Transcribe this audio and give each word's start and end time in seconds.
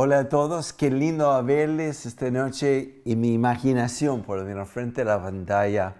Hola 0.00 0.20
a 0.20 0.28
todos, 0.28 0.72
qué 0.72 0.92
lindo 0.92 1.42
verles 1.42 2.06
esta 2.06 2.30
noche 2.30 3.02
y 3.04 3.16
mi 3.16 3.32
imaginación 3.32 4.22
por 4.22 4.44
menos 4.44 4.68
frente 4.68 5.02
a 5.02 5.04
la 5.04 5.20
pantalla. 5.20 5.96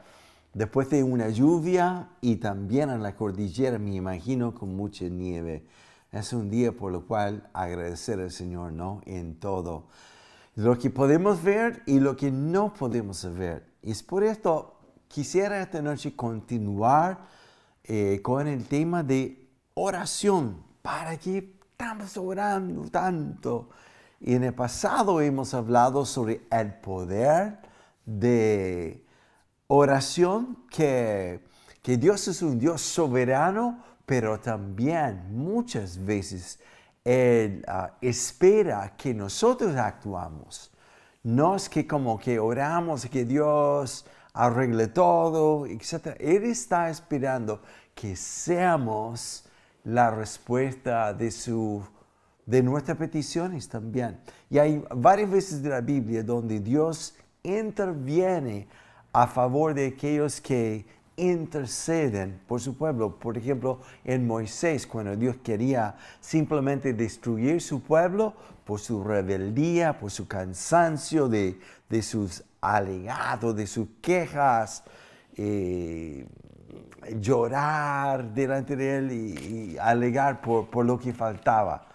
Después 0.55 0.89
de 0.89 1.03
una 1.03 1.31
lluvia 1.31 2.09
y 2.21 2.37
también 2.37 2.91
en 2.91 3.03
la 3.03 3.17
cordillera 3.17 3.77
me 3.81 3.97
imagino 3.97 4.55
con 4.55 4.77
mucha 4.77 5.07
nieve. 5.07 5.67
Es 6.13 6.33
un 6.33 6.49
día 6.49 6.71
por 6.71 6.93
lo 6.93 7.09
cual 7.09 7.51
agradecer 7.53 8.21
al 8.21 8.31
Señor, 8.31 8.73
¿no? 8.73 9.01
En 9.05 9.35
todo. 9.35 9.89
Lo 10.55 10.79
que 10.79 10.91
podemos 10.91 11.43
ver 11.43 11.83
y 11.85 11.99
lo 11.99 12.15
que 12.15 12.31
no 12.31 12.73
podemos 12.75 13.27
ver. 13.35 13.67
Y 13.83 13.91
es 13.91 14.05
por 14.05 14.23
esto 14.23 14.79
quisiera 15.09 15.61
esta 15.61 15.83
noche 15.83 16.15
continuar 16.15 17.19
eh, 17.83 18.21
con 18.23 18.47
el 18.47 18.65
tema 18.69 19.03
de 19.03 19.45
oración. 19.75 20.63
¿Para 20.83 21.17
qué 21.17 21.53
estamos 21.73 22.17
orando 22.17 22.89
tanto? 22.91 23.71
Y 24.21 24.35
en 24.35 24.45
el 24.45 24.55
pasado 24.55 25.21
hemos 25.21 25.55
hablado 25.55 26.05
sobre 26.05 26.47
el 26.51 26.75
poder 26.75 27.59
de 28.05 29.05
oración, 29.69 30.65
que, 30.71 31.45
que 31.83 31.97
Dios 31.97 32.27
es 32.29 32.43
un 32.43 32.59
Dios 32.59 32.81
soberano, 32.81 33.85
pero 34.07 34.41
también 34.41 35.37
muchas 35.37 36.05
veces 36.05 36.59
Él 37.05 37.65
ah, 37.69 37.97
espera 38.01 38.95
que 38.97 39.15
nosotros 39.15 39.77
actuamos. 39.77 40.73
No 41.23 41.57
es 41.57 41.69
que 41.69 41.87
como 41.87 42.19
que 42.19 42.39
oramos, 42.39 43.07
que 43.07 43.25
Dios 43.25 44.07
arregle 44.33 44.89
todo, 44.89 45.67
etc. 45.67 46.17
Él 46.19 46.45
está 46.45 46.91
esperando 46.91 47.61
que 47.95 48.17
seamos 48.17 49.45
la 49.85 50.11
respuesta 50.11 51.13
de 51.13 51.31
su 51.31 51.85
de 52.49 52.63
nuestras 52.63 52.97
peticiones 52.97 53.69
también. 53.69 54.19
Y 54.49 54.57
hay 54.59 54.83
varias 54.97 55.31
veces 55.31 55.63
de 55.63 55.69
la 55.69 55.83
Biblia 55.83 56.23
donde 56.23 56.61
Dios 56.61 57.15
interviene 57.43 58.67
a 59.13 59.27
favor 59.27 59.75
de 59.75 59.89
aquellos 59.89 60.41
que 60.41 60.87
interceden 61.17 62.41
por 62.47 62.61
su 62.61 62.75
pueblo. 62.75 63.19
Por 63.19 63.37
ejemplo, 63.37 63.81
en 64.03 64.27
Moisés, 64.27 64.87
cuando 64.87 65.15
Dios 65.15 65.37
quería 65.43 65.97
simplemente 66.21 66.95
destruir 66.95 67.61
su 67.61 67.83
pueblo 67.83 68.33
por 68.65 68.81
su 68.81 69.05
rebeldía, 69.05 69.99
por 69.99 70.11
su 70.11 70.27
cansancio 70.27 71.29
de, 71.29 71.59
sus 72.01 72.45
alegados, 72.63 73.55
de 73.57 73.67
sus 73.67 73.89
quejas, 74.01 74.85
eh, 75.37 76.27
llorar 77.21 78.33
delante 78.33 78.75
de 78.75 78.97
él 78.97 79.13
y, 79.13 79.79
alegar 79.79 80.41
por, 80.41 80.71
por 80.71 80.87
lo 80.87 80.99
que 80.99 81.13
faltaba. 81.13 81.88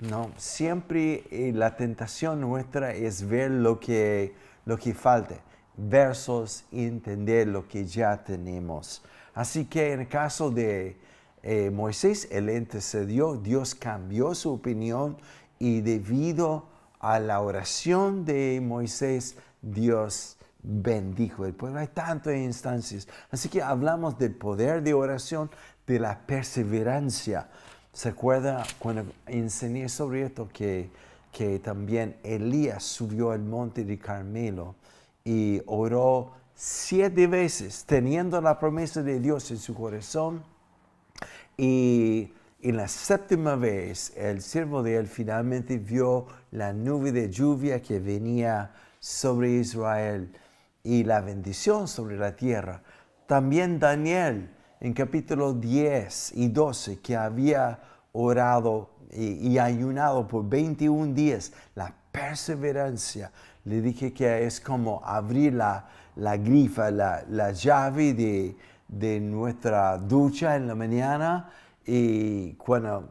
No, 0.00 0.30
siempre 0.36 1.24
eh, 1.30 1.52
la 1.54 1.74
tentación 1.76 2.40
nuestra 2.40 2.92
es 2.92 3.26
ver 3.26 3.50
lo 3.50 3.80
que, 3.80 4.34
lo 4.66 4.76
que 4.76 4.92
falta 4.92 5.36
versus 5.76 6.64
entender 6.70 7.48
lo 7.48 7.66
que 7.66 7.86
ya 7.86 8.22
tenemos. 8.22 9.02
Así 9.34 9.64
que 9.64 9.92
en 9.92 10.00
el 10.00 10.08
caso 10.08 10.50
de 10.50 10.98
eh, 11.42 11.70
Moisés, 11.70 12.28
él 12.30 12.50
intercedió, 12.50 13.36
Dios 13.36 13.74
cambió 13.74 14.34
su 14.34 14.52
opinión 14.52 15.16
y 15.58 15.80
debido 15.80 16.68
a 16.98 17.18
la 17.18 17.40
oración 17.40 18.24
de 18.24 18.60
Moisés, 18.62 19.36
Dios 19.62 20.36
bendijo 20.62 21.46
el 21.46 21.54
pueblo. 21.54 21.78
Hay 21.78 21.88
tantas 21.88 22.34
instancias. 22.34 23.08
Así 23.30 23.48
que 23.48 23.62
hablamos 23.62 24.18
del 24.18 24.34
poder 24.34 24.82
de 24.82 24.92
oración, 24.92 25.50
de 25.86 26.00
la 26.00 26.26
perseverancia. 26.26 27.48
¿Se 27.96 28.10
acuerda 28.10 28.62
cuando 28.78 29.06
enseñé 29.26 29.88
sobre 29.88 30.24
esto 30.24 30.50
que, 30.52 30.90
que 31.32 31.58
también 31.60 32.14
Elías 32.24 32.82
subió 32.82 33.30
al 33.30 33.40
monte 33.40 33.84
de 33.84 33.98
Carmelo 33.98 34.74
y 35.24 35.62
oró 35.64 36.32
siete 36.54 37.26
veces 37.26 37.84
teniendo 37.86 38.38
la 38.42 38.58
promesa 38.58 39.02
de 39.02 39.18
Dios 39.18 39.50
en 39.50 39.56
su 39.56 39.72
corazón? 39.72 40.42
Y 41.56 42.34
en 42.60 42.76
la 42.76 42.86
séptima 42.86 43.56
vez 43.56 44.12
el 44.14 44.42
siervo 44.42 44.82
de 44.82 44.98
él 44.98 45.06
finalmente 45.06 45.78
vio 45.78 46.26
la 46.50 46.74
nube 46.74 47.12
de 47.12 47.30
lluvia 47.30 47.80
que 47.80 47.98
venía 47.98 48.74
sobre 49.00 49.52
Israel 49.52 50.36
y 50.84 51.02
la 51.04 51.22
bendición 51.22 51.88
sobre 51.88 52.18
la 52.18 52.36
tierra. 52.36 52.82
También 53.26 53.78
Daniel 53.78 54.50
en 54.80 54.92
capítulo 54.92 55.52
10 55.54 56.32
y 56.36 56.48
12 56.48 57.00
que 57.00 57.16
había 57.16 57.78
orado 58.12 58.90
y, 59.12 59.56
ayunado 59.58 60.26
por 60.26 60.48
21 60.48 61.14
días, 61.14 61.52
la 61.74 61.94
perseverancia. 62.10 63.30
Le 63.64 63.80
dije 63.80 64.12
que 64.12 64.44
es 64.44 64.60
como 64.60 65.02
abrir 65.04 65.54
la, 65.54 65.86
grifa, 66.36 66.90
la, 66.90 67.52
llave 67.52 68.14
de, 68.14 68.56
de, 68.88 69.20
nuestra 69.20 69.96
ducha 69.98 70.56
en 70.56 70.66
la 70.66 70.74
mañana 70.74 71.50
y 71.84 72.52
cuando 72.54 73.08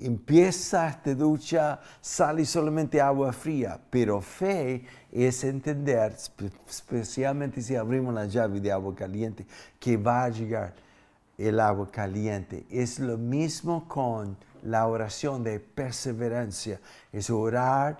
empieza 0.00 0.88
esta 0.88 1.14
ducha 1.14 1.80
sale 2.00 2.44
solamente 2.44 3.00
agua 3.00 3.32
fría, 3.32 3.80
pero 3.90 4.20
fe 4.20 4.84
es 5.24 5.42
entender, 5.44 6.16
especialmente 6.68 7.60
si 7.62 7.74
abrimos 7.74 8.14
la 8.14 8.26
llave 8.26 8.60
de 8.60 8.70
agua 8.70 8.94
caliente, 8.94 9.46
que 9.80 9.96
va 9.96 10.24
a 10.24 10.28
llegar 10.28 10.74
el 11.36 11.60
agua 11.60 11.90
caliente. 11.90 12.66
Es 12.70 12.98
lo 12.98 13.16
mismo 13.16 13.88
con 13.88 14.36
la 14.62 14.86
oración 14.86 15.42
de 15.44 15.60
perseverancia. 15.60 16.80
Es 17.12 17.30
orar 17.30 17.98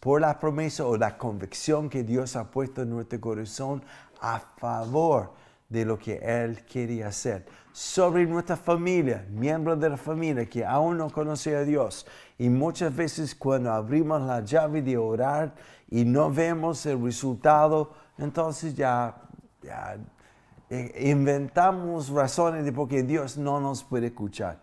por 0.00 0.20
la 0.20 0.38
promesa 0.38 0.86
o 0.86 0.96
la 0.96 1.16
convicción 1.16 1.88
que 1.88 2.02
Dios 2.02 2.36
ha 2.36 2.50
puesto 2.50 2.82
en 2.82 2.90
nuestro 2.90 3.20
corazón 3.20 3.82
a 4.20 4.40
favor 4.40 5.32
de 5.68 5.84
lo 5.84 5.98
que 5.98 6.16
Él 6.22 6.60
quiere 6.70 7.04
hacer. 7.04 7.46
Sobre 7.72 8.24
nuestra 8.24 8.56
familia, 8.56 9.26
miembros 9.30 9.78
de 9.78 9.90
la 9.90 9.96
familia 9.96 10.46
que 10.46 10.64
aún 10.64 10.96
no 10.96 11.10
conoce 11.10 11.54
a 11.56 11.62
Dios. 11.62 12.06
Y 12.38 12.48
muchas 12.48 12.94
veces 12.94 13.34
cuando 13.34 13.70
abrimos 13.72 14.22
la 14.22 14.40
llave 14.40 14.80
de 14.80 14.96
orar 14.96 15.54
y 15.88 16.04
no 16.04 16.30
vemos 16.30 16.84
el 16.86 17.02
resultado, 17.02 17.92
entonces 18.18 18.74
ya, 18.74 19.22
eh, 20.68 21.08
inventamos 21.08 22.08
razones 22.08 22.64
de 22.64 22.72
por 22.72 22.88
qué 22.88 23.02
Dios 23.02 23.36
no 23.36 23.60
nos 23.60 23.84
puede 23.84 24.08
escuchar. 24.08 24.58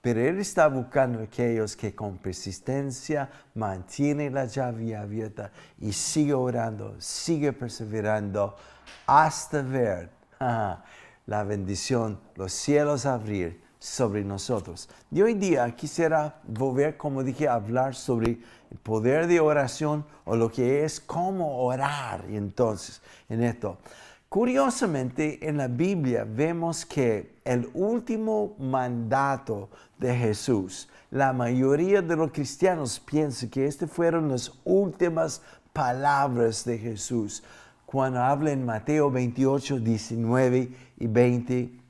Pero 0.00 0.20
Él 0.20 0.38
está 0.38 0.68
buscando 0.68 1.22
aquellos 1.22 1.76
que 1.76 1.94
con 1.94 2.18
persistencia 2.18 3.30
mantienen 3.54 4.34
la 4.34 4.44
llave 4.44 4.94
abierta 4.94 5.50
y 5.78 5.92
sigue 5.92 6.34
orando, 6.34 6.96
sigue 6.98 7.54
perseverando 7.54 8.54
hasta 9.06 9.62
ver 9.62 10.10
la 11.26 11.44
bendición, 11.44 12.20
los 12.36 12.52
cielos 12.52 13.06
abrir 13.06 13.63
sobre 13.84 14.24
nosotros. 14.24 14.88
Y 15.10 15.20
hoy 15.20 15.34
día 15.34 15.70
quisiera 15.76 16.40
volver, 16.48 16.96
como 16.96 17.22
dije, 17.22 17.46
a 17.46 17.54
hablar 17.54 17.94
sobre 17.94 18.38
el 18.70 18.78
poder 18.82 19.26
de 19.26 19.40
oración 19.40 20.06
o 20.24 20.36
lo 20.36 20.50
que 20.50 20.84
es 20.84 21.00
cómo 21.00 21.62
orar 21.62 22.24
entonces 22.30 23.02
en 23.28 23.42
esto. 23.42 23.76
Curiosamente, 24.30 25.46
en 25.46 25.58
la 25.58 25.68
Biblia 25.68 26.26
vemos 26.26 26.86
que 26.86 27.36
el 27.44 27.68
último 27.74 28.56
mandato 28.58 29.68
de 29.98 30.16
Jesús, 30.16 30.88
la 31.10 31.34
mayoría 31.34 32.00
de 32.00 32.16
los 32.16 32.32
cristianos 32.32 32.98
piensan 32.98 33.50
que 33.50 33.66
estas 33.66 33.90
fueron 33.90 34.30
las 34.30 34.50
últimas 34.64 35.42
palabras 35.74 36.64
de 36.64 36.78
Jesús. 36.78 37.44
Cuando 37.84 38.22
habla 38.22 38.50
en 38.50 38.64
Mateo 38.64 39.10
28, 39.10 39.78
19 39.78 40.72
y 40.96 41.06
20, 41.06 41.80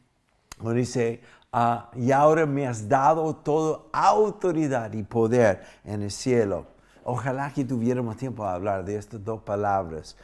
dice, 0.74 1.20
ah, 1.54 1.90
y 1.94 2.10
ahora 2.10 2.46
me 2.46 2.66
has 2.66 2.88
dado 2.88 3.34
toda 3.36 3.82
autoridad 3.92 4.92
y 4.92 5.02
poder 5.04 5.62
en 5.84 6.02
el 6.02 6.10
cielo. 6.10 6.66
Ojalá 7.04 7.52
que 7.52 7.64
tuviéramos 7.64 8.16
tiempo 8.16 8.42
para 8.42 8.54
hablar 8.54 8.84
de 8.84 8.96
estas 8.96 9.24
dos 9.24 9.42
palabras. 9.42 10.16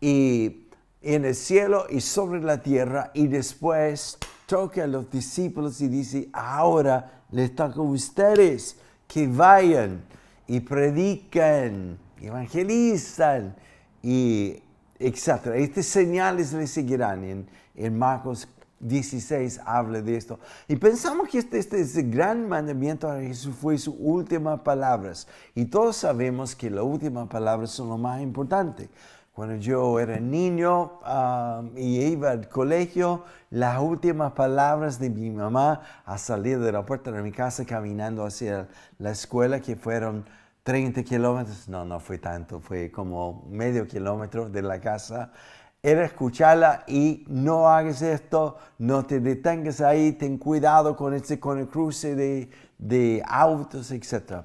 Y 0.00 0.68
en 1.00 1.24
el 1.24 1.34
cielo 1.34 1.86
y 1.88 2.00
sobre 2.00 2.40
la 2.40 2.62
tierra 2.62 3.10
y 3.14 3.28
después 3.28 4.18
toca 4.46 4.84
a 4.84 4.86
los 4.86 5.10
discípulos 5.10 5.80
y 5.80 5.88
dice, 5.88 6.28
ahora 6.32 7.22
les 7.30 7.54
toca 7.54 7.78
a 7.78 7.82
ustedes 7.82 8.76
que 9.06 9.28
vayan 9.28 10.02
y 10.46 10.60
predican, 10.60 11.98
evangelizan 12.20 13.54
y 14.02 14.62
etc. 14.98 15.46
Estas 15.54 15.86
señales 15.86 16.52
les 16.52 16.70
seguirán. 16.70 17.22
En, 17.24 17.46
en 17.76 17.98
Marcos 17.98 18.48
16 18.84 19.60
habla 19.64 20.02
de 20.02 20.16
esto. 20.16 20.38
Y 20.68 20.76
pensamos 20.76 21.28
que 21.28 21.38
este, 21.38 21.58
este, 21.58 21.80
este 21.80 22.02
gran 22.02 22.48
mandamiento 22.48 23.10
de 23.10 23.28
Jesús 23.28 23.54
fue 23.56 23.78
sus 23.78 23.94
últimas 23.98 24.60
palabras. 24.60 25.26
Y 25.54 25.64
todos 25.64 25.96
sabemos 25.96 26.54
que 26.54 26.70
las 26.70 26.84
últimas 26.84 27.28
palabras 27.28 27.70
son 27.70 27.88
lo 27.88 27.98
más 27.98 28.20
importante. 28.20 28.88
Cuando 29.32 29.56
yo 29.56 29.98
era 29.98 30.20
niño 30.20 31.00
y 31.74 32.00
iba 32.02 32.30
al 32.30 32.48
colegio, 32.48 33.24
las 33.50 33.80
últimas 33.80 34.32
palabras 34.32 35.00
de 35.00 35.10
mi 35.10 35.28
mamá 35.30 35.80
a 36.04 36.18
salir 36.18 36.60
de 36.60 36.70
la 36.70 36.86
puerta 36.86 37.10
de 37.10 37.20
mi 37.20 37.32
casa 37.32 37.64
caminando 37.64 38.24
hacia 38.24 38.68
la 38.98 39.10
escuela, 39.10 39.58
que 39.60 39.74
fueron 39.74 40.24
30 40.62 41.02
kilómetros, 41.02 41.68
no, 41.68 41.84
no 41.84 41.98
fue 41.98 42.18
tanto, 42.18 42.60
fue 42.60 42.92
como 42.92 43.44
medio 43.50 43.88
kilómetro 43.88 44.48
de 44.48 44.62
la 44.62 44.80
casa, 44.80 45.32
era 45.84 46.06
escucharla 46.06 46.82
y 46.86 47.26
no 47.28 47.68
hagas 47.68 48.00
esto, 48.00 48.56
no 48.78 49.04
te 49.04 49.20
detengas 49.20 49.82
ahí, 49.82 50.12
ten 50.12 50.38
cuidado 50.38 50.96
con, 50.96 51.12
este, 51.12 51.38
con 51.38 51.58
el 51.58 51.68
cruce 51.68 52.14
de, 52.14 52.48
de 52.78 53.22
autos, 53.26 53.90
etc. 53.90 54.44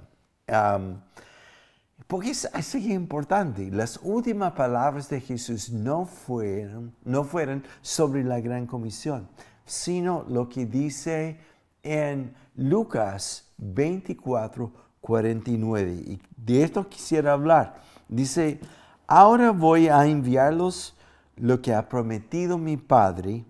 Porque 2.07 2.31
es 2.31 2.49
así 2.51 2.91
importante. 2.91 3.71
Las 3.71 4.01
últimas 4.03 4.51
palabras 4.51 5.07
de 5.07 5.21
Jesús 5.21 5.71
no 5.71 6.05
fueron, 6.05 6.93
no 7.05 7.23
fueron 7.23 7.63
sobre 7.81 8.25
la 8.25 8.41
gran 8.41 8.67
comisión, 8.67 9.29
sino 9.65 10.25
lo 10.27 10.49
que 10.49 10.65
dice 10.65 11.39
en 11.83 12.35
Lucas 12.57 13.45
24, 13.59 14.73
49. 14.99 15.91
Y 15.93 16.21
de 16.35 16.63
esto 16.63 16.89
quisiera 16.89 17.31
hablar. 17.31 17.81
Dice, 18.09 18.59
ahora 19.07 19.51
voy 19.51 19.87
a 19.87 20.05
enviarlos 20.05 20.97
lo 21.39 21.61
que 21.61 21.73
ha 21.73 21.87
prometido 21.87 22.57
mi 22.57 22.77
Padre, 22.77 23.45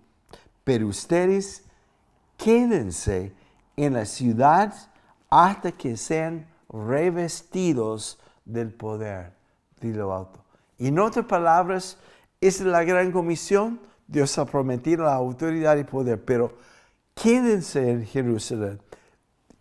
pero 0.63 0.87
ustedes 0.87 1.63
quédense 2.37 3.33
en 3.75 3.93
la 3.93 4.05
ciudad 4.05 4.73
hasta 5.29 5.71
que 5.71 5.97
sean 5.97 6.47
revestidos 6.69 8.19
del 8.45 8.71
poder 8.73 9.33
de 9.79 9.93
lo 9.93 10.15
alto. 10.15 10.43
En 10.77 10.99
otras 10.99 11.25
palabras, 11.25 11.97
es 12.41 12.61
la 12.61 12.83
gran 12.83 13.11
comisión. 13.11 13.79
Dios 14.07 14.37
ha 14.37 14.45
prometido 14.45 15.03
la 15.03 15.13
autoridad 15.13 15.77
y 15.77 15.83
poder, 15.83 16.23
pero 16.23 16.57
quédense 17.13 17.91
en 17.91 18.05
Jerusalén 18.05 18.79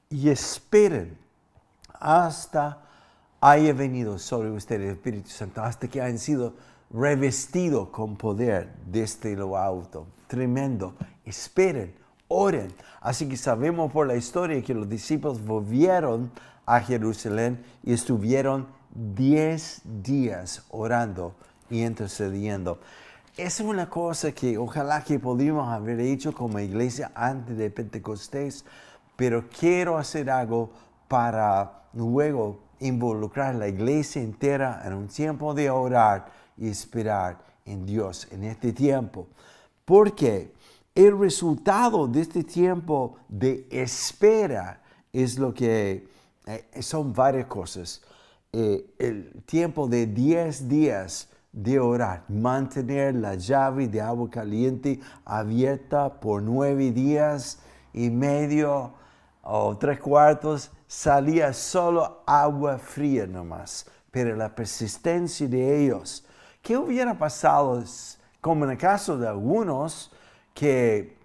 y 0.08 0.30
esperen 0.30 1.18
hasta 1.92 2.84
haya 3.40 3.72
venido 3.72 4.18
sobre 4.18 4.50
ustedes 4.50 4.82
el 4.82 4.96
Espíritu 4.96 5.30
Santo, 5.30 5.62
hasta 5.62 5.88
que 5.88 6.00
hayan 6.00 6.18
sido 6.18 6.54
revestidos 6.90 7.88
con 7.88 8.16
poder 8.16 8.72
desde 8.86 9.36
lo 9.36 9.56
alto. 9.56 10.06
Tremendo. 10.26 10.94
Esperen, 11.24 11.94
oren. 12.28 12.72
Así 13.00 13.28
que 13.28 13.36
sabemos 13.36 13.92
por 13.92 14.06
la 14.06 14.16
historia 14.16 14.62
que 14.62 14.74
los 14.74 14.88
discípulos 14.88 15.44
volvieron 15.44 16.30
a 16.66 16.80
Jerusalén 16.80 17.62
y 17.82 17.92
estuvieron 17.92 18.66
10 18.94 19.82
días 20.02 20.64
orando 20.70 21.34
y 21.70 21.84
intercediendo. 21.84 22.80
Es 23.36 23.60
una 23.60 23.88
cosa 23.88 24.32
que 24.32 24.58
ojalá 24.58 25.04
que 25.04 25.18
podríamos 25.18 25.68
haber 25.68 26.00
hecho 26.00 26.32
como 26.32 26.58
iglesia 26.58 27.12
antes 27.14 27.56
de 27.56 27.70
Pentecostés, 27.70 28.64
pero 29.16 29.44
quiero 29.48 29.96
hacer 29.96 30.28
algo 30.30 30.70
para 31.06 31.84
luego 31.92 32.60
involucrar 32.80 33.54
la 33.54 33.68
iglesia 33.68 34.22
entera 34.22 34.82
en 34.84 34.94
un 34.94 35.08
tiempo 35.08 35.54
de 35.54 35.70
orar 35.70 36.37
y 36.58 36.68
esperar 36.68 37.38
en 37.64 37.86
Dios 37.86 38.28
en 38.30 38.44
este 38.44 38.72
tiempo. 38.72 39.26
Porque 39.84 40.52
el 40.94 41.18
resultado 41.18 42.06
de 42.08 42.20
este 42.20 42.44
tiempo 42.44 43.16
de 43.28 43.66
espera 43.70 44.82
es 45.12 45.38
lo 45.38 45.54
que 45.54 46.08
eh, 46.46 46.82
son 46.82 47.12
varias 47.12 47.46
cosas. 47.46 48.02
Eh, 48.52 48.94
el 48.98 49.42
tiempo 49.44 49.86
de 49.86 50.06
10 50.06 50.68
días 50.68 51.28
de 51.52 51.78
orar, 51.78 52.24
mantener 52.28 53.14
la 53.14 53.34
llave 53.34 53.88
de 53.88 54.00
agua 54.00 54.30
caliente 54.30 55.00
abierta 55.24 56.20
por 56.20 56.42
nueve 56.42 56.92
días 56.92 57.58
y 57.92 58.10
medio 58.10 58.92
o 59.42 59.76
tres 59.76 59.98
cuartos, 59.98 60.70
salía 60.86 61.52
solo 61.52 62.22
agua 62.26 62.78
fría 62.78 63.26
nomás. 63.26 63.86
Pero 64.10 64.36
la 64.36 64.54
persistencia 64.54 65.48
de 65.48 65.84
ellos, 65.84 66.24
¿qué 66.68 66.76
hubiera 66.76 67.16
pasado 67.16 67.82
como 68.42 68.66
en 68.66 68.72
el 68.72 68.76
caso 68.76 69.16
de 69.16 69.26
algunos 69.26 70.12
que 70.52 71.16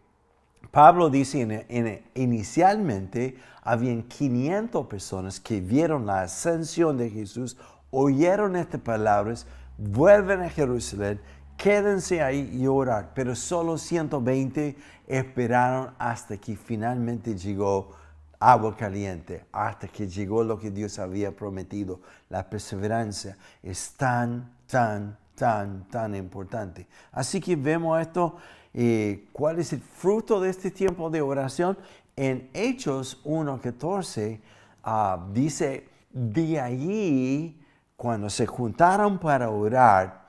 Pablo 0.72 1.10
dice 1.10 1.68
inicialmente 2.14 3.38
habían 3.62 4.04
500 4.04 4.88
personas 4.88 5.42
que 5.42 5.60
vieron 5.60 6.06
la 6.06 6.22
ascensión 6.22 6.98
de 6.98 7.10
Jesús, 7.10 7.58
oyeron 7.92 8.56
estas 8.56 8.80
palabras, 8.80 9.46
vuelven 9.78 10.44
a 10.44 10.50
Jerusalén, 10.50 11.20
quédense 11.58 12.24
ahí 12.24 12.50
y 12.54 12.66
orar. 12.66 13.12
Pero 13.14 13.36
solo 13.36 13.78
120 13.78 14.78
esperaron 15.08 15.94
hasta 16.00 16.38
que 16.38 16.56
finalmente 16.56 17.38
llegó 17.38 17.92
agua 18.40 18.78
caliente, 18.78 19.44
hasta 19.52 19.90
que 19.90 20.08
llegó 20.08 20.42
lo 20.42 20.58
que 20.58 20.72
Dios 20.72 21.00
había 21.00 21.36
prometido. 21.36 22.00
La 22.30 22.50
perseverancia 22.50 23.38
es 23.62 23.92
tan, 23.98 24.50
tan, 24.68 25.18
tan, 25.36 25.88
tan 25.90 26.16
importante. 26.16 26.88
Así 27.12 27.40
que 27.40 27.56
vemos 27.56 28.00
esto. 28.02 28.36
Eh, 28.74 29.28
¿Cuál 29.32 29.60
es 29.60 29.72
el 29.74 29.82
fruto 29.82 30.40
de 30.42 30.50
este 30.50 30.72
tiempo 30.72 31.10
de 31.10 31.22
oración? 31.22 31.78
En 32.16 32.50
Hechos 32.54 33.24
1.14 33.24 34.40
ah, 34.84 35.28
dice, 35.32 35.88
de 36.12 36.60
allí, 36.60 37.62
cuando 37.96 38.30
se 38.30 38.46
juntaron 38.46 39.20
para 39.20 39.50
orar, 39.50 40.24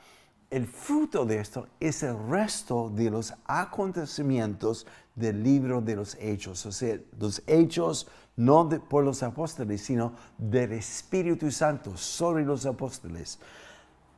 el 0.51 0.67
fruto 0.67 1.25
de 1.25 1.41
esto 1.41 1.67
es 1.81 2.03
el 2.03 2.17
resto 2.29 2.89
de 2.89 3.11
los 3.11 3.35
acontecimientos 3.45 4.87
del 5.15 5.43
libro 5.43 5.81
de 5.81 5.97
los 5.97 6.15
hechos. 6.21 6.65
O 6.67 6.73
sea, 6.73 6.99
los 7.19 7.43
hechos 7.47 8.07
no 8.37 8.69
por 8.69 9.05
los 9.05 9.23
apóstoles, 9.23 9.83
sino 9.83 10.15
del 10.39 10.73
Espíritu 10.73 11.51
Santo 11.51 11.97
sobre 11.97 12.45
los 12.45 12.67
apóstoles. 12.67 13.39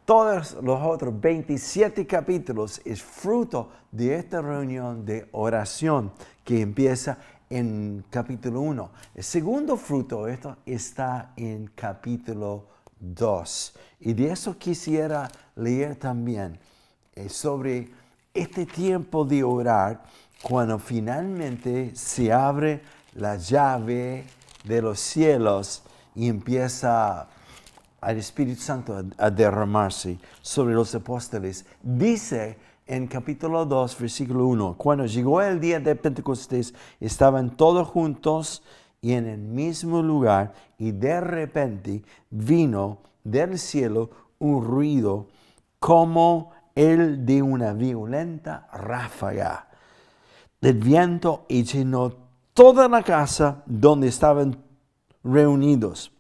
Todos 0.06 0.56
los 0.62 0.81
otros 0.82 1.20
27 1.20 2.06
capítulos 2.06 2.81
es 2.85 3.03
fruto 3.03 3.70
de 3.91 4.14
esta 4.14 4.41
reunión 4.41 5.05
de 5.05 5.29
oración 5.32 6.12
que 6.44 6.61
empieza 6.61 7.19
en 7.50 8.05
capítulo 8.08 8.61
1. 8.61 8.91
El 9.17 9.25
segundo 9.25 9.76
fruto 9.76 10.29
esto 10.29 10.58
está 10.64 11.32
en 11.35 11.73
capítulo 11.75 12.69
2. 13.00 13.75
Y 13.99 14.12
de 14.12 14.31
eso 14.31 14.56
quisiera 14.56 15.29
leer 15.56 15.97
también 15.97 16.56
eh, 17.17 17.29
sobre 17.29 17.91
este 18.32 18.64
tiempo 18.64 19.25
de 19.25 19.43
orar 19.43 20.05
cuando 20.41 20.79
finalmente 20.79 21.96
se 21.96 22.32
abre 22.32 22.81
la 23.15 23.39
llave 23.39 24.25
de 24.63 24.82
los 24.82 25.01
cielos 25.01 25.82
y 26.15 26.29
empieza 26.29 27.27
al 28.06 28.19
Espíritu 28.19 28.60
Santo 28.60 28.96
a, 29.19 29.31
derramarse 29.31 30.20
sobre 30.41 30.77
los 30.77 30.94
apóstoles. 30.94 31.67
Dice 31.82 32.56
en 32.86 33.08
capítulo 33.08 33.67
2, 33.67 33.98
versículo 33.98 34.46
1, 34.46 34.77
cuando 34.79 35.06
llegó 35.06 35.43
el 35.43 35.58
día 35.58 35.81
de 35.81 35.96
Pentecostés, 35.96 36.72
estaban 37.01 37.56
todos 37.56 37.89
juntos 37.89 38.63
y 39.03 39.15
en 39.15 39.27
el 39.27 39.41
mismo 39.41 40.03
lugar, 40.03 40.55
y 40.79 40.93
de 40.93 41.20
repente 41.20 42.05
vino 42.31 42.98
del 43.25 43.58
cielo 43.58 44.10
un 44.39 44.65
ruido 44.65 45.27
como 45.81 46.53
el 46.77 47.27
de 47.27 47.43
una 47.43 47.72
violenta 47.72 48.69
ráfaga 48.72 49.67
del 50.60 50.79
viento 50.79 51.44
y 51.48 51.65
llenó 51.65 52.15
toda 52.55 52.89
la 52.89 53.03
casa 53.03 53.65
donde 53.67 54.06
estaban 54.06 54.63
reunidos. 55.25 56.16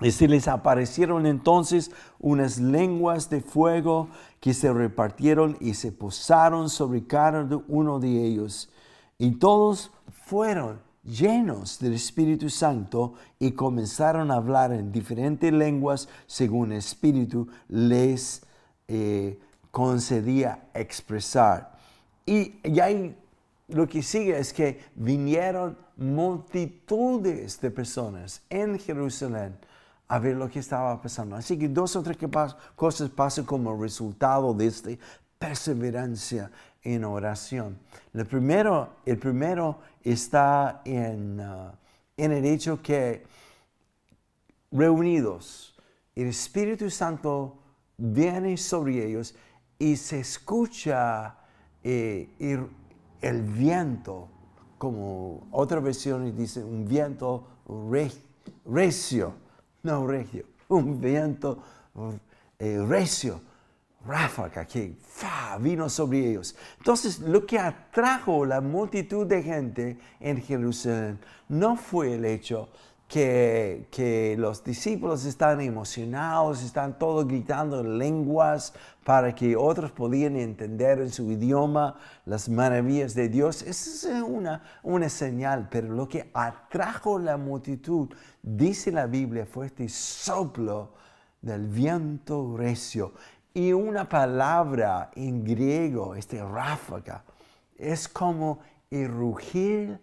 Y 0.00 0.10
se 0.10 0.26
les 0.26 0.48
aparecieron 0.48 1.24
entonces 1.26 1.90
unas 2.18 2.58
lenguas 2.58 3.30
de 3.30 3.40
fuego 3.40 4.08
que 4.40 4.52
se 4.52 4.72
repartieron 4.72 5.56
y 5.60 5.74
se 5.74 5.92
posaron 5.92 6.68
sobre 6.68 7.06
cada 7.06 7.48
uno 7.68 8.00
de 8.00 8.24
ellos. 8.24 8.70
Y 9.18 9.32
todos 9.32 9.92
fueron 10.26 10.80
llenos 11.04 11.78
del 11.78 11.94
Espíritu 11.94 12.50
Santo 12.50 13.14
y 13.38 13.52
comenzaron 13.52 14.30
a 14.30 14.36
hablar 14.36 14.72
en 14.72 14.90
diferentes 14.90 15.52
lenguas 15.52 16.08
según 16.26 16.72
el 16.72 16.78
Espíritu 16.78 17.46
les 17.68 18.42
eh, 18.88 19.38
concedía 19.70 20.70
expresar. 20.74 21.78
Y, 22.26 22.58
y 22.64 22.80
ahí 22.80 23.16
lo 23.68 23.86
que 23.86 24.02
sigue 24.02 24.38
es 24.38 24.52
que 24.52 24.80
vinieron 24.96 25.78
multitudes 25.96 27.60
de 27.60 27.70
personas 27.70 28.42
en 28.50 28.78
Jerusalén 28.78 29.56
a 30.08 30.18
ver 30.18 30.36
lo 30.36 30.48
que 30.48 30.58
estaba 30.58 31.00
pasando. 31.00 31.36
Así 31.36 31.58
que 31.58 31.68
dos 31.68 31.96
o 31.96 32.02
tres 32.02 32.18
cosas 32.76 33.10
pasan 33.10 33.44
como 33.44 33.80
resultado 33.80 34.54
de 34.54 34.66
esta 34.66 34.90
perseverancia 35.38 36.50
en 36.82 37.04
oración. 37.04 37.78
El 38.12 38.26
primero, 38.26 39.78
está 40.02 40.82
en, 40.84 41.40
uh, 41.40 41.72
en 42.16 42.32
el 42.32 42.44
hecho 42.44 42.82
que 42.82 43.24
reunidos, 44.70 45.74
el 46.14 46.28
Espíritu 46.28 46.90
Santo 46.90 47.58
viene 47.96 48.56
sobre 48.56 49.06
ellos 49.06 49.34
y 49.78 49.96
se 49.96 50.20
escucha 50.20 51.36
eh, 51.82 52.28
el, 53.20 53.42
viento, 53.42 54.28
como 54.78 55.46
otra 55.50 55.80
versión 55.80 56.36
dice, 56.36 56.62
un 56.62 56.86
viento 56.86 57.46
recio, 58.66 59.34
no 59.84 60.06
regio, 60.06 60.44
un 60.68 61.00
viento 61.00 61.62
eh, 62.58 62.84
recio, 62.86 63.40
ráfaga 64.06 64.66
que 64.66 64.96
vino 65.60 65.88
sobre 65.88 66.30
ellos. 66.30 66.56
Entonces, 66.78 67.20
lo 67.20 67.46
que 67.46 67.58
atrajo 67.58 68.44
la 68.44 68.60
multitud 68.60 69.26
de 69.26 69.42
gente 69.42 69.98
en 70.20 70.42
Jerusalén 70.42 71.18
no 71.48 71.76
fue 71.76 72.14
el 72.14 72.24
hecho 72.24 72.68
que, 73.14 74.34
los 74.36 74.64
discípulos 74.64 75.24
están 75.24 75.60
emocionados, 75.60 76.64
están 76.64 76.98
todos 76.98 77.28
gritando 77.28 77.78
en 77.80 77.96
lenguas 77.96 78.74
para 79.04 79.32
que 79.32 79.54
otros 79.54 79.92
podían 79.92 80.34
entender 80.36 80.98
en 80.98 81.10
su 81.10 81.30
idioma 81.30 81.96
las 82.26 82.48
maravillas 82.48 83.14
de 83.14 83.28
Dios. 83.28 83.62
Esa 83.62 84.18
es 84.18 84.22
una, 84.22 84.64
una 84.82 85.08
señal, 85.08 85.68
pero 85.70 85.94
lo 85.94 86.08
que 86.08 86.28
atrajo 86.34 87.20
la 87.20 87.36
multitud, 87.36 88.08
dice 88.42 88.90
la 88.90 89.06
Biblia, 89.06 89.46
fue 89.46 89.66
este 89.66 89.88
soplo 89.88 90.94
del 91.40 91.68
viento 91.68 92.56
recio. 92.56 93.12
Y 93.52 93.72
una 93.72 94.08
palabra 94.08 95.12
en 95.14 95.44
griego, 95.44 96.16
este 96.16 96.42
ráfaga, 96.42 97.22
es 97.76 98.08
como 98.08 98.58
el 98.90 99.08
rugir 99.08 100.00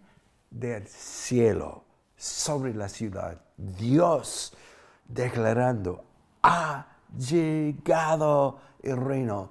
del 0.50 0.86
cielo 0.86 1.91
sobre 2.22 2.72
la 2.72 2.88
ciudad. 2.88 3.40
Dios 3.56 4.52
declarando, 5.08 6.04
ha 6.40 6.86
llegado 7.18 8.60
el 8.80 8.96
reino 8.96 9.50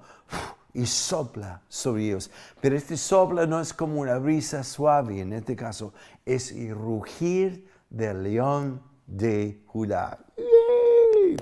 y 0.73 0.85
sopla 0.85 1.61
sobre 1.67 2.05
ellos. 2.05 2.31
Pero 2.61 2.77
este 2.77 2.95
sopla 2.95 3.45
no 3.45 3.59
es 3.59 3.73
como 3.73 3.99
una 3.99 4.17
brisa 4.19 4.63
suave, 4.63 5.19
en 5.19 5.33
este 5.33 5.53
caso 5.53 5.93
es 6.25 6.53
el 6.53 6.73
rugir 6.73 7.69
del 7.89 8.23
león 8.23 8.81
de 9.05 9.61
Judá. 9.67 10.19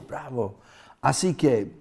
¡Bravo! 0.08 0.62
Así 1.00 1.36
que, 1.36 1.80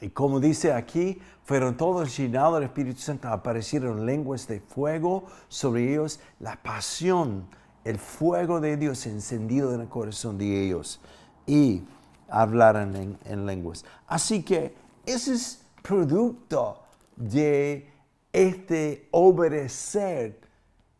y 0.00 0.10
como 0.10 0.40
dice 0.40 0.72
aquí, 0.72 1.22
fueron 1.44 1.76
todos 1.76 2.16
llenados 2.16 2.54
del 2.54 2.64
Espíritu 2.64 3.00
Santo, 3.00 3.28
aparecieron 3.28 4.04
lenguas 4.04 4.48
de 4.48 4.58
fuego 4.58 5.26
sobre 5.46 5.92
ellos, 5.92 6.18
la 6.40 6.60
pasión 6.60 7.46
el 7.84 7.98
fuego 7.98 8.60
de 8.60 8.76
Dios 8.76 9.06
encendido 9.06 9.74
en 9.74 9.82
el 9.82 9.88
corazón 9.88 10.38
de 10.38 10.64
ellos 10.64 11.00
y 11.46 11.84
hablaran 12.28 13.18
en, 13.24 13.46
lenguas. 13.46 13.84
Así 14.06 14.42
que 14.42 14.74
ese 15.06 15.34
es 15.34 15.62
producto 15.82 16.82
de 17.16 17.90
este 18.32 19.08
obedecer 19.10 20.40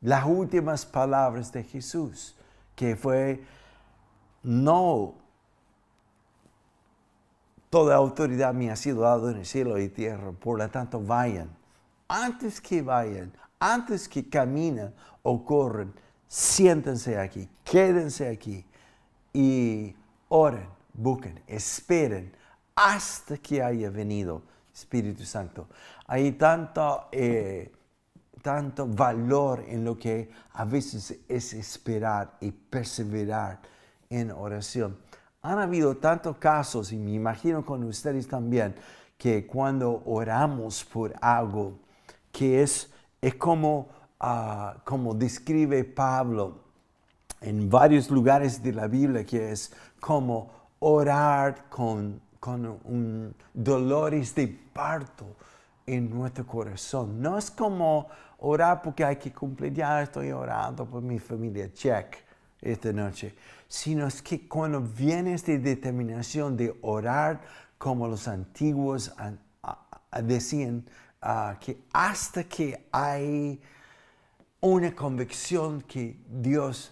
las 0.00 0.26
últimas 0.26 0.84
palabras 0.84 1.50
de 1.50 1.64
Jesús, 1.64 2.36
que 2.76 2.94
fue 2.94 3.42
no 4.42 5.14
toda 7.70 7.96
autoridad 7.96 8.54
me 8.54 8.70
ha 8.70 8.76
sido 8.76 9.00
dada 9.00 9.32
en 9.32 9.38
el 9.38 9.46
cielo 9.46 9.80
y 9.80 9.88
tierra, 9.88 10.30
por 10.30 10.58
lo 10.58 10.70
tanto 10.70 11.00
vayan. 11.00 11.48
Antes 12.06 12.60
que 12.60 12.82
vayan, 12.82 13.32
antes 13.58 14.08
que 14.08 14.28
caminen 14.28 14.94
o 15.22 15.44
corren, 15.44 15.92
siéntense 16.34 17.16
aquí, 17.16 17.48
quédense 17.62 18.28
aquí 18.28 18.66
y 19.32 19.94
oren, 20.28 20.66
busquen, 20.92 21.40
esperen 21.46 22.34
hasta 22.74 23.36
que 23.36 23.62
haya 23.62 23.88
venido 23.88 24.42
Espíritu 24.74 25.24
Santo. 25.24 25.68
Hay 26.08 26.32
tanto, 26.32 27.06
eh, 27.12 27.70
tanto 28.42 28.84
valor 28.88 29.64
en 29.68 29.84
lo 29.84 29.96
que 29.96 30.28
a 30.54 30.64
veces 30.64 31.20
es 31.28 31.52
esperar 31.52 32.36
y 32.40 32.50
perseverar 32.50 33.60
en 34.10 34.32
oración. 34.32 34.98
Han 35.40 35.60
habido 35.60 35.98
tantos 35.98 36.38
casos, 36.38 36.90
y 36.90 36.96
me 36.96 37.12
imagino 37.12 37.64
con 37.64 37.84
ustedes 37.84 38.26
también, 38.26 38.74
que 39.16 39.46
cuando 39.46 40.02
oramos 40.04 40.84
por 40.84 41.14
algo 41.20 41.78
que 42.32 42.60
es, 42.60 42.90
es 43.20 43.36
como 43.36 43.88
como 44.84 45.14
describe 45.14 45.84
Pablo 45.84 46.60
en 47.40 47.68
varios 47.68 48.10
lugares 48.10 48.62
de 48.62 48.72
la 48.72 48.86
Biblia, 48.86 49.24
que 49.24 49.52
es 49.52 49.72
como 50.00 50.50
orar 50.78 51.68
con, 51.68 52.20
con 52.40 52.78
un 52.84 53.34
dolores 53.52 54.34
de 54.34 54.48
parto 54.48 55.26
en 55.86 56.08
nuestro 56.10 56.46
corazón. 56.46 57.20
No 57.20 57.36
es 57.36 57.50
como 57.50 58.08
orar 58.38 58.80
porque 58.82 59.04
hay 59.04 59.16
que 59.16 59.32
cumplir, 59.32 59.74
ya 59.74 60.02
estoy 60.02 60.32
orando 60.32 60.86
por 60.86 61.02
mi 61.02 61.18
familia, 61.18 61.72
check 61.72 62.16
esta 62.60 62.92
noche, 62.92 63.34
sino 63.68 64.06
es 64.06 64.22
que 64.22 64.48
cuando 64.48 64.80
viene 64.80 65.34
esta 65.34 65.52
determinación 65.52 66.56
de 66.56 66.74
orar 66.80 67.42
como 67.76 68.08
los 68.08 68.26
antiguos 68.26 69.14
decían, 70.22 70.84
que 71.60 71.84
hasta 71.92 72.44
que 72.44 72.88
hay 72.90 73.60
una 74.64 74.96
convicción 74.96 75.82
que 75.82 76.16
Dios 76.26 76.90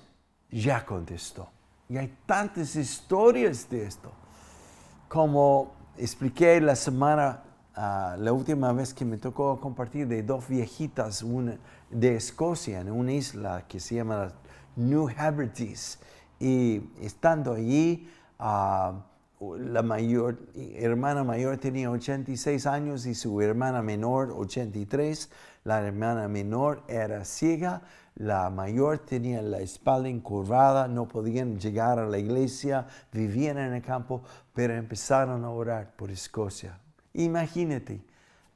ya 0.51 0.85
contestó. 0.85 1.49
Y 1.89 1.97
hay 1.97 2.15
tantas 2.27 2.77
historias 2.77 3.69
de 3.71 3.87
esto. 3.87 4.13
Como 5.09 5.73
expliqué 5.97 6.61
la 6.61 6.77
semana, 6.77 7.43
ah, 7.75 8.17
la 8.19 8.31
última 8.35 8.75
vez 8.75 8.93
que 8.93 9.07
me 9.07 9.17
tocó 9.17 9.59
compartir 9.59 10.07
de 10.07 10.23
dos 10.23 10.49
viejitas 10.49 11.23
una, 11.23 11.57
de 11.91 12.17
Escocia, 12.17 12.81
en 12.81 12.91
una 12.91 13.13
isla 13.13 13.67
que 13.67 13.81
se 13.81 13.95
llama 13.95 14.33
New 14.77 15.09
Hebrides. 15.09 15.99
Y 16.39 16.83
estando 17.01 17.55
allí, 17.55 18.07
uh, 18.39 19.01
la 19.59 19.83
mayor, 19.83 20.39
hermana 20.55 21.25
mayor 21.25 21.59
tenía 21.59 21.91
86 21.91 22.67
años 22.67 23.07
y 23.07 23.15
su 23.15 23.41
hermana 23.41 23.83
menor 23.83 24.31
83. 24.31 25.31
La 25.65 25.81
hermana 25.81 26.29
menor 26.29 26.83
era 26.89 27.25
ciega, 27.25 27.83
la 28.15 28.51
mayor 28.51 28.99
tenía 28.99 29.43
la 29.43 29.61
espalda 29.61 30.09
encurvada, 30.09 30.89
no 30.89 31.09
podían 31.09 31.59
llegar 31.59 31.99
a 31.99 32.07
la 32.07 32.19
iglesia, 32.19 32.87
vivían 33.13 33.59
en 33.59 33.75
el 33.75 33.83
campo, 33.83 34.23
pero 34.55 34.75
empezaron 34.75 35.45
a 35.45 35.51
orar 35.51 35.95
por 35.97 36.11
Escocia. 36.11 36.79
Imagínate 37.15 38.01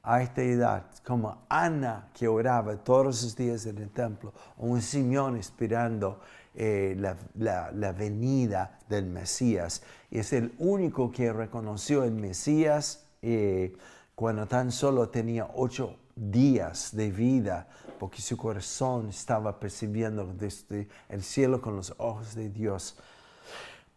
a 0.03 0.21
esta 0.21 0.41
edad, 0.41 0.85
como 1.05 1.45
Ana 1.49 2.09
que 2.13 2.27
oraba 2.27 2.77
todos 2.77 3.05
los 3.05 3.35
días 3.35 3.65
en 3.65 3.77
el 3.77 3.89
templo, 3.89 4.33
o 4.57 4.67
un 4.67 4.81
Simeón 4.81 5.35
esperando 5.35 6.21
eh, 6.59 6.95
la, 7.35 7.91
venida 7.91 8.79
del 8.89 9.05
Mesías. 9.05 9.83
Es 10.11 10.33
el 10.33 10.53
único 10.57 11.11
que 11.11 11.33
reconoció 11.33 12.03
el 12.03 12.13
Mesías 12.13 13.05
eh, 13.21 13.75
cuando 14.15 14.47
tan 14.47 14.71
solo 14.71 15.09
tenía 15.09 15.49
ocho 15.55 15.95
días 16.15 16.95
de 16.95 17.11
vida, 17.11 17.67
porque 17.99 18.21
su 18.21 18.37
corazón 18.37 19.09
estaba 19.09 19.59
percibiendo 19.59 20.25
desde 20.33 20.87
el 21.09 21.23
cielo 21.23 21.61
con 21.61 21.75
los 21.75 21.93
ojos 21.97 22.35
de 22.35 22.49
Dios. 22.49 22.97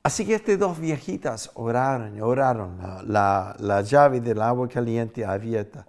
Así 0.03 0.27
que 0.27 0.35
estas 0.35 0.59
dos 0.59 0.79
viejitas 0.79 1.51
oraron 1.55 2.17
y 2.17 2.21
oraron, 2.21 2.79
la, 3.07 3.55
la 3.59 3.83
llave 3.83 4.21
del 4.21 4.41
agua 4.41 4.69
caliente 4.69 5.25
abierta 5.25 5.87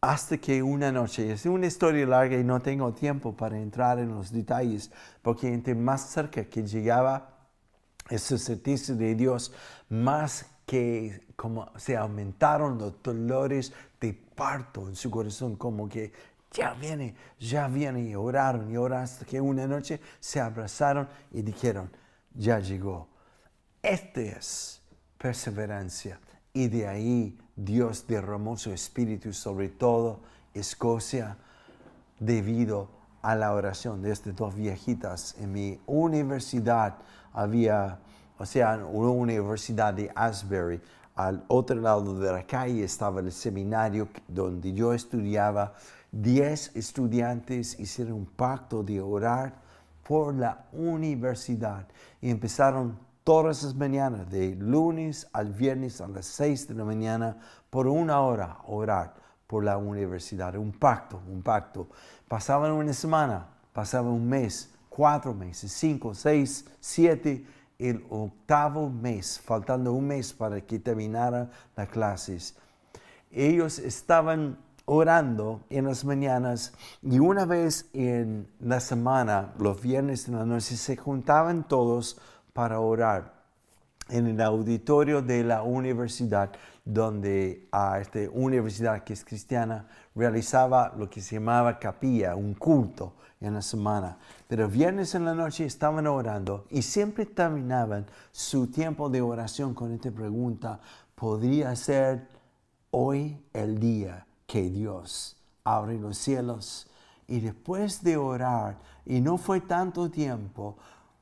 hasta 0.00 0.38
que 0.38 0.62
una 0.62 0.92
noche, 0.92 1.32
es 1.32 1.46
una 1.46 1.66
historia 1.66 2.06
larga 2.06 2.36
y 2.36 2.44
no 2.44 2.60
tengo 2.60 2.92
tiempo 2.92 3.34
para 3.34 3.58
entrar 3.58 3.98
en 3.98 4.10
los 4.10 4.30
detalles, 4.30 4.90
porque 5.20 5.52
entre 5.52 5.74
más 5.74 6.02
cerca 6.10 6.44
que 6.44 6.62
llegaba 6.62 7.35
ese 8.10 8.38
certeza 8.38 8.94
de 8.94 9.14
Dios, 9.14 9.52
más 9.88 10.46
que 10.66 11.26
como 11.36 11.70
se 11.76 11.96
aumentaron 11.96 12.78
los 12.78 13.02
dolores 13.02 13.72
de 14.00 14.12
parto 14.12 14.88
en 14.88 14.96
su 14.96 15.10
corazón, 15.10 15.56
como 15.56 15.88
que 15.88 16.12
ya 16.52 16.74
viene, 16.74 17.14
ya 17.38 17.68
viene, 17.68 18.02
y 18.02 18.14
oraron 18.14 18.70
y 18.70 18.76
oraron 18.76 19.04
hasta 19.04 19.24
que 19.24 19.40
una 19.40 19.66
noche 19.66 20.00
se 20.20 20.40
abrazaron 20.40 21.08
y 21.32 21.42
dijeron, 21.42 21.90
ya 22.34 22.58
llegó. 22.58 23.08
Este 23.82 24.30
es 24.30 24.80
perseverancia. 25.18 26.18
Y 26.52 26.68
de 26.68 26.88
ahí 26.88 27.38
Dios 27.54 28.06
derramó 28.06 28.56
su 28.56 28.72
espíritu 28.72 29.32
sobre 29.32 29.68
todo 29.68 30.20
Escocia 30.54 31.36
debido 32.18 32.88
a 33.20 33.34
la 33.34 33.52
oración 33.52 34.02
de 34.02 34.12
estas 34.12 34.34
dos 34.34 34.54
viejitas. 34.54 35.34
En 35.38 35.52
mi 35.52 35.80
universidad 35.86 36.96
había, 37.36 37.98
o 38.38 38.46
sea, 38.46 38.76
una 38.90 39.10
universidad 39.10 39.94
de 39.94 40.10
Asbury. 40.14 40.80
Al 41.14 41.44
otro 41.48 41.76
lado 41.76 42.18
de 42.18 42.32
la 42.32 42.46
calle 42.46 42.82
estaba 42.82 43.20
el 43.20 43.30
seminario 43.30 44.08
donde 44.26 44.72
yo 44.72 44.92
estudiaba. 44.92 45.74
Diez 46.10 46.74
estudiantes 46.74 47.78
hicieron 47.78 48.14
un 48.14 48.26
pacto 48.26 48.82
de 48.82 49.00
orar 49.00 49.54
por 50.06 50.34
la 50.34 50.66
universidad 50.72 51.86
y 52.20 52.30
empezaron 52.30 52.98
todas 53.22 53.62
las 53.64 53.74
mañanas, 53.74 54.30
de 54.30 54.54
lunes 54.54 55.28
al 55.32 55.52
viernes 55.52 56.00
a 56.00 56.08
las 56.08 56.26
6 56.26 56.68
de 56.68 56.74
la 56.74 56.84
mañana, 56.84 57.36
por 57.68 57.86
una 57.86 58.20
hora 58.20 58.58
orar 58.66 59.14
por 59.46 59.64
la 59.64 59.76
universidad. 59.76 60.54
Un 60.56 60.72
pacto, 60.72 61.20
un 61.28 61.42
pacto. 61.42 61.88
Pasaban 62.28 62.72
una 62.72 62.92
semana, 62.92 63.46
pasaba 63.72 64.10
un 64.10 64.28
mes, 64.28 64.70
cuatro 64.96 65.34
meses, 65.34 65.72
cinco, 65.72 66.14
seis, 66.14 66.64
siete, 66.80 67.44
el 67.78 68.02
octavo 68.08 68.88
mes, 68.88 69.38
faltando 69.38 69.92
un 69.92 70.06
mes 70.06 70.32
para 70.32 70.58
que 70.62 70.78
terminara 70.78 71.50
las 71.76 71.88
clases. 71.90 72.56
Ellos 73.30 73.78
estaban 73.78 74.56
orando 74.86 75.60
en 75.68 75.84
las 75.84 76.02
mañanas 76.02 76.72
y 77.02 77.18
una 77.18 77.44
vez 77.44 77.90
en 77.92 78.48
la 78.58 78.80
semana, 78.80 79.52
los 79.58 79.82
viernes 79.82 80.28
en 80.28 80.36
la 80.36 80.46
noche, 80.46 80.78
se 80.78 80.96
juntaban 80.96 81.68
todos 81.68 82.18
para 82.54 82.80
orar 82.80 83.34
en 84.08 84.26
el 84.26 84.40
auditorio 84.40 85.20
de 85.20 85.44
la 85.44 85.62
universidad, 85.62 86.52
donde 86.86 87.68
a 87.70 88.00
esta 88.00 88.20
universidad 88.32 89.04
que 89.04 89.12
es 89.12 89.22
cristiana 89.22 89.86
realizaba 90.14 90.94
lo 90.96 91.10
que 91.10 91.20
se 91.20 91.34
llamaba 91.34 91.78
capilla, 91.78 92.34
un 92.34 92.54
culto 92.54 93.16
en 93.42 93.52
la 93.52 93.60
semana. 93.60 94.16
Pero 94.48 94.68
viernes 94.68 95.14
en 95.14 95.26
la 95.26 95.34
noche 95.34 95.66
estaban 95.66 96.06
orando 96.06 96.64
y 96.70 96.80
siempre 96.80 97.26
terminaban 97.26 98.06
su 98.32 98.68
tiempo 98.68 99.10
de 99.10 99.20
oración 99.20 99.74
con 99.74 99.92
esta 99.92 100.10
pregunta, 100.10 100.80
¿podría 101.14 101.76
ser 101.76 102.28
hoy 102.90 103.36
el 103.52 103.78
día 103.78 104.26
que 104.46 104.70
Dios 104.70 105.36
abre 105.64 105.98
los 105.98 106.16
cielos. 106.16 106.86
Y 107.28 107.40
después 107.40 108.02
de 108.02 108.16
orar, 108.16 108.78
y 109.04 109.20
no 109.20 109.36
fue 109.36 109.60
tanto 109.60 110.10
tiempo, 110.10 110.76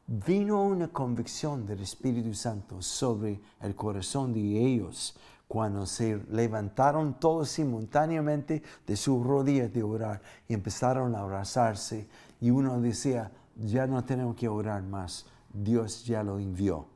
vino 0.07 0.63
una 0.63 0.89
convicción 0.89 1.67
del 1.67 1.81
Espíritu 1.81 2.35
Santo 2.35 2.83
sobre 2.83 3.41
el 3.61 3.75
corazón 3.75 4.35
de 4.35 4.41
ellos 4.41 5.17
cuando 5.49 5.87
se 5.87 6.21
levantaron 6.31 7.19
todos 7.21 7.51
simultáneamente 7.51 8.63
de 8.87 8.97
sus 8.97 9.25
rodillas 9.25 9.73
de 9.73 9.83
orar 9.83 10.23
y 10.49 10.55
empezaron 10.55 11.15
a 11.15 11.21
abrazarse 11.21 12.09
y 12.41 12.51
uno 12.51 12.81
decía, 12.81 13.31
ya 13.57 13.87
no 13.87 14.05
tenemos 14.05 14.37
que 14.37 14.49
orar 14.49 14.83
más, 14.83 15.27
Dios 15.53 16.05
ya 16.05 16.23
lo 16.23 16.39
envió. 16.39 16.87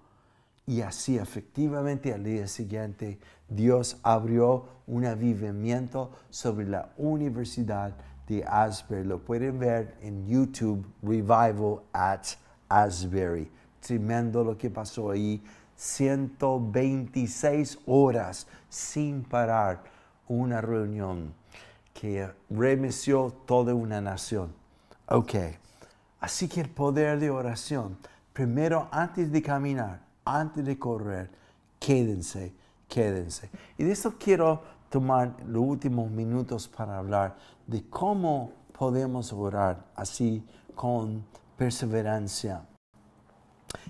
Y 0.66 0.82
así 0.82 1.16
efectivamente 1.16 2.12
al 2.12 2.24
día 2.24 2.46
siguiente 2.46 3.18
Dios 3.48 3.98
abrió 4.02 4.66
un 4.86 5.06
avivamiento 5.06 6.10
sobre 6.28 6.68
la 6.68 6.92
Universidad 6.98 7.96
de 8.26 8.44
Asbury. 8.44 9.04
Lo 9.04 9.24
pueden 9.24 9.58
ver 9.58 9.96
en 10.02 10.26
YouTube, 10.26 10.86
Revival 11.02 11.80
at 11.92 12.26
Asbury. 12.68 13.50
Tremendo 13.80 14.44
lo 14.44 14.58
que 14.58 14.68
pasó 14.68 15.10
ahí. 15.10 15.42
126 15.78 17.78
horas 17.86 18.46
sin 18.68 19.22
parar. 19.22 19.96
Una 20.26 20.60
reunión 20.60 21.32
que 21.94 22.28
remeció 22.50 23.32
toda 23.46 23.74
una 23.74 24.02
nación. 24.02 24.52
Ok. 25.08 25.34
Así 26.20 26.48
que 26.48 26.60
el 26.60 26.68
poder 26.68 27.18
de 27.18 27.30
oración. 27.30 27.96
Primero, 28.34 28.88
antes 28.90 29.32
de 29.32 29.40
caminar, 29.40 30.00
antes 30.24 30.66
de 30.66 30.78
correr, 30.78 31.30
quédense, 31.78 32.52
quédense. 32.88 33.48
Y 33.78 33.84
de 33.84 33.92
eso 33.92 34.16
quiero 34.18 34.62
tomar 34.90 35.34
los 35.46 35.62
últimos 35.62 36.10
minutos 36.10 36.68
para 36.68 36.98
hablar 36.98 37.36
de 37.66 37.88
cómo 37.88 38.52
podemos 38.76 39.32
orar 39.32 39.86
así 39.94 40.44
con 40.74 41.24
perseverancia. 41.56 42.67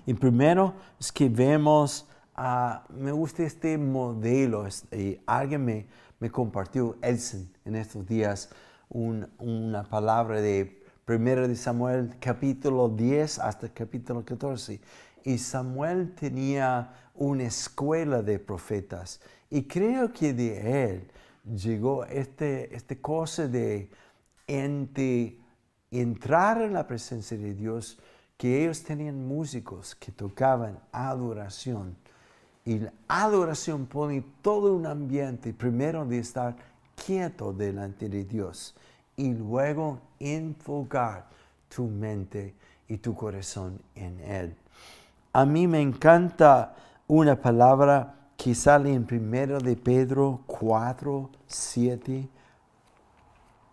Y 0.05 0.13
primero 0.13 0.73
es 0.99 1.11
que 1.11 1.29
vemos, 1.29 2.07
uh, 2.37 2.93
me 2.93 3.11
gusta 3.11 3.43
este 3.43 3.77
modelo, 3.77 4.65
este, 4.65 5.21
alguien 5.25 5.65
me, 5.65 5.87
me, 6.19 6.29
compartió, 6.29 6.97
Elsen, 7.01 7.51
en 7.65 7.75
estos 7.75 8.05
días, 8.07 8.49
una 8.89 9.83
palabra 9.83 10.41
de 10.41 10.83
1 11.07 11.47
de 11.47 11.55
Samuel 11.55 12.15
capítulo 12.19 12.89
10 12.89 13.39
hasta 13.39 13.69
capítulo 13.69 14.23
14 14.25 14.79
y 15.23 15.37
Samuel 15.37 16.13
tenía 16.15 16.93
una 17.15 17.43
escuela 17.43 18.21
de 18.21 18.39
profetas. 18.39 19.19
Y 19.49 19.63
creo 19.63 20.11
que 20.13 20.33
de 20.33 20.83
él 20.83 21.11
llegó 21.55 22.05
este, 22.05 22.75
este 22.75 23.01
cosa 23.01 23.47
de 23.47 23.89
entrar 25.91 26.61
en 26.61 26.73
la 26.73 26.87
presencia 26.87 27.37
de 27.37 27.53
Dios, 27.53 27.99
que 28.39 28.63
ellos 28.63 28.81
tenían 28.83 29.27
músicos 29.27 29.95
que 29.95 30.13
tocaban 30.13 30.79
adoración. 30.93 31.97
Y 32.63 32.79
la 32.79 32.93
adoración 33.09 33.85
pone 33.85 34.23
todo 34.41 34.73
un 34.73 34.85
ambiente, 34.85 35.53
primero 35.53 36.05
de 36.05 36.19
estar 36.19 36.55
quieto 36.95 37.51
delante 37.51 38.07
de 38.07 38.23
Dios 38.23 38.75
y 39.17 39.33
luego 39.33 39.99
enfocar 40.21 41.27
tu 41.67 41.83
mente 41.87 42.55
y 42.87 42.99
tu 42.99 43.13
corazón 43.13 43.81
en 43.93 44.21
Él. 44.21 44.55
A 45.33 45.43
mí 45.43 45.67
me 45.67 45.81
encanta 45.81 46.73
una 47.07 47.35
palabra 47.35 48.15
que 48.37 48.55
sale 48.55 48.93
en 48.93 49.05
primero 49.05 49.59
de 49.59 49.75
Pedro 49.75 50.43
4, 50.47 51.29
7 51.45 52.29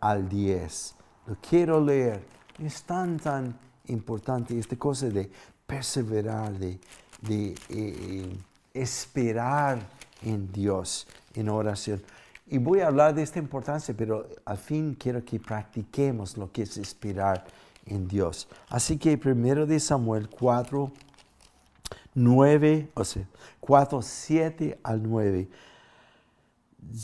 al 0.01 0.29
10. 0.29 0.97
Lo 1.29 1.37
quiero 1.37 1.81
leer. 1.81 2.27
Es 2.59 2.83
tan, 2.83 3.19
tan 3.19 3.55
importante 3.89 4.59
esta 4.59 4.77
cosa 4.77 5.09
de 5.09 5.31
perseverar, 5.67 6.53
de, 6.59 6.79
de 7.23 7.55
eh, 7.69 8.37
esperar 8.75 9.79
en 10.23 10.53
Dios 10.53 11.07
en 11.35 11.49
oración. 11.49 12.03
Y 12.49 12.59
voy 12.59 12.81
a 12.81 12.87
hablar 12.87 13.15
de 13.15 13.23
esta 13.23 13.39
importancia, 13.39 13.95
pero 13.97 14.29
al 14.45 14.59
fin 14.59 14.95
quiero 14.95 15.25
que 15.25 15.41
practiquemos 15.41 16.37
lo 16.37 16.51
que 16.53 16.63
es 16.63 16.77
esperar 16.77 17.45
en 17.87 18.07
Dios. 18.07 18.49
Así 18.69 18.99
que 18.99 19.19
primero 19.19 19.67
de 19.67 19.81
Samuel 19.81 20.29
4, 20.29 20.93
9, 22.15 22.91
o 22.95 23.05
sea, 23.05 23.25
4, 23.61 24.01
7 24.03 24.79
al 24.83 25.03
9. 25.03 25.49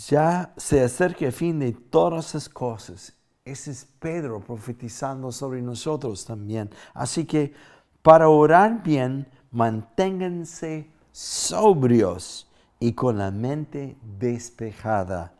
Ya 0.09 0.53
se 0.57 0.83
acerca 0.83 1.27
el 1.27 1.33
fin 1.33 1.59
de 1.59 1.73
todas 1.73 2.29
esas 2.29 2.49
cosas. 2.49 3.12
Ese 3.44 3.72
es 3.72 3.85
Pedro 3.98 4.38
profetizando 4.40 5.33
sobre 5.33 5.61
nosotros 5.61 6.24
también. 6.24 6.70
Así 6.94 7.24
que 7.24 7.52
para 8.02 8.28
orar 8.28 8.83
bien, 8.85 9.26
manténganse 9.50 10.88
sobrios 11.11 12.46
y 12.78 12.92
con 12.92 13.18
la 13.18 13.31
mente 13.31 13.96
despejada. 14.18 15.33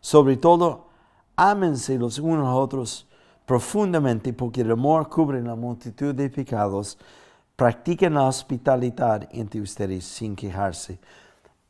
Sobre 0.00 0.36
todo, 0.36 0.88
ámense 1.34 1.98
los 1.98 2.18
unos 2.18 2.46
a 2.46 2.54
otros 2.54 3.06
profundamente 3.46 4.32
porque 4.32 4.60
el 4.60 4.72
amor 4.72 5.08
cubre 5.08 5.40
la 5.40 5.54
multitud 5.54 6.14
de 6.14 6.28
pecados 6.28 6.98
practiquen 7.54 8.14
la 8.14 8.24
hospitalidad 8.24 9.28
entre 9.32 9.62
ustedes 9.62 10.04
sin 10.04 10.36
quejarse. 10.36 10.98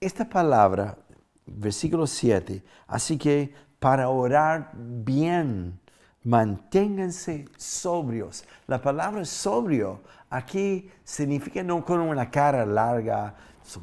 Esta 0.01 0.29
palabra, 0.29 0.99
versículo 1.47 2.07
7, 2.07 2.63
así 2.89 3.17
que 3.17 3.55
para 3.79 4.09
orar 4.09 4.71
bien, 4.75 5.79
manténganse 6.25 7.47
sobrios. 7.57 8.45
La 8.67 8.81
palabra 8.81 9.25
sobrio 9.25 10.01
aquí 10.31 10.91
significa 11.05 11.63
no 11.63 11.85
con 11.85 12.01
una 12.01 12.31
cara 12.31 12.67
larga, 12.67 13.35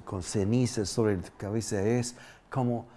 con 0.05 0.23
cenizas 0.23 0.89
sobre 0.89 1.17
la 1.17 1.29
cabeza, 1.37 1.81
es 1.81 2.15
como, 2.49 2.87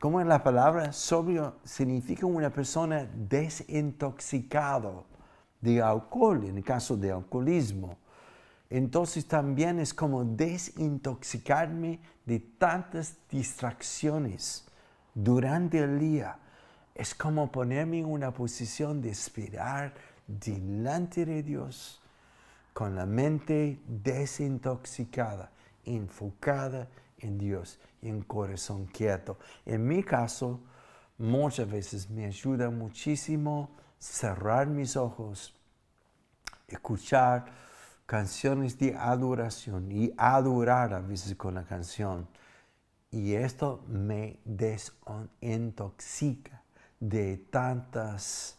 como 0.00 0.20
en 0.20 0.28
la 0.28 0.42
palabra 0.42 0.92
sobrio 0.92 1.56
significa 1.64 2.26
una 2.26 2.50
persona 2.50 3.08
desintoxicado 3.14 5.06
de 5.60 5.80
alcohol, 5.80 6.44
en 6.44 6.58
el 6.58 6.64
caso 6.64 6.96
de 6.96 7.12
alcoholismo 7.12 7.98
entonces 8.74 9.26
también 9.26 9.78
es 9.78 9.94
como 9.94 10.24
desintoxicarme 10.24 12.00
de 12.26 12.40
tantas 12.40 13.16
distracciones 13.30 14.66
durante 15.14 15.78
el 15.78 15.98
día. 16.00 16.38
Es 16.94 17.14
como 17.14 17.50
ponerme 17.50 17.98
en 17.98 18.06
una 18.06 18.32
posición 18.32 19.02
de 19.02 19.10
esperar 19.10 19.92
delante 20.26 21.26
de 21.26 21.42
Dios 21.42 22.00
con 22.72 22.94
la 22.94 23.04
mente 23.04 23.80
desintoxicada, 23.86 25.50
enfocada 25.84 26.88
en 27.18 27.36
Dios 27.36 27.80
y 28.00 28.08
en 28.08 28.22
corazón 28.22 28.86
quieto. 28.86 29.38
En 29.66 29.86
mi 29.86 30.02
caso, 30.04 30.60
muchas 31.18 31.68
veces 31.68 32.08
me 32.10 32.26
ayuda 32.26 32.70
muchísimo 32.70 33.70
cerrar 33.98 34.68
mis 34.68 34.96
ojos, 34.96 35.52
escuchar 36.68 37.46
canciones 38.06 38.78
de 38.78 38.94
adoración 38.94 39.90
y 39.90 40.12
adorar 40.16 40.94
a 40.94 41.00
veces 41.00 41.34
con 41.34 41.54
la 41.54 41.64
canción. 41.64 42.28
Y 43.10 43.34
esto 43.34 43.82
me 43.88 44.38
desintoxica 44.44 46.53
de 47.00 47.36
tantas 47.50 48.58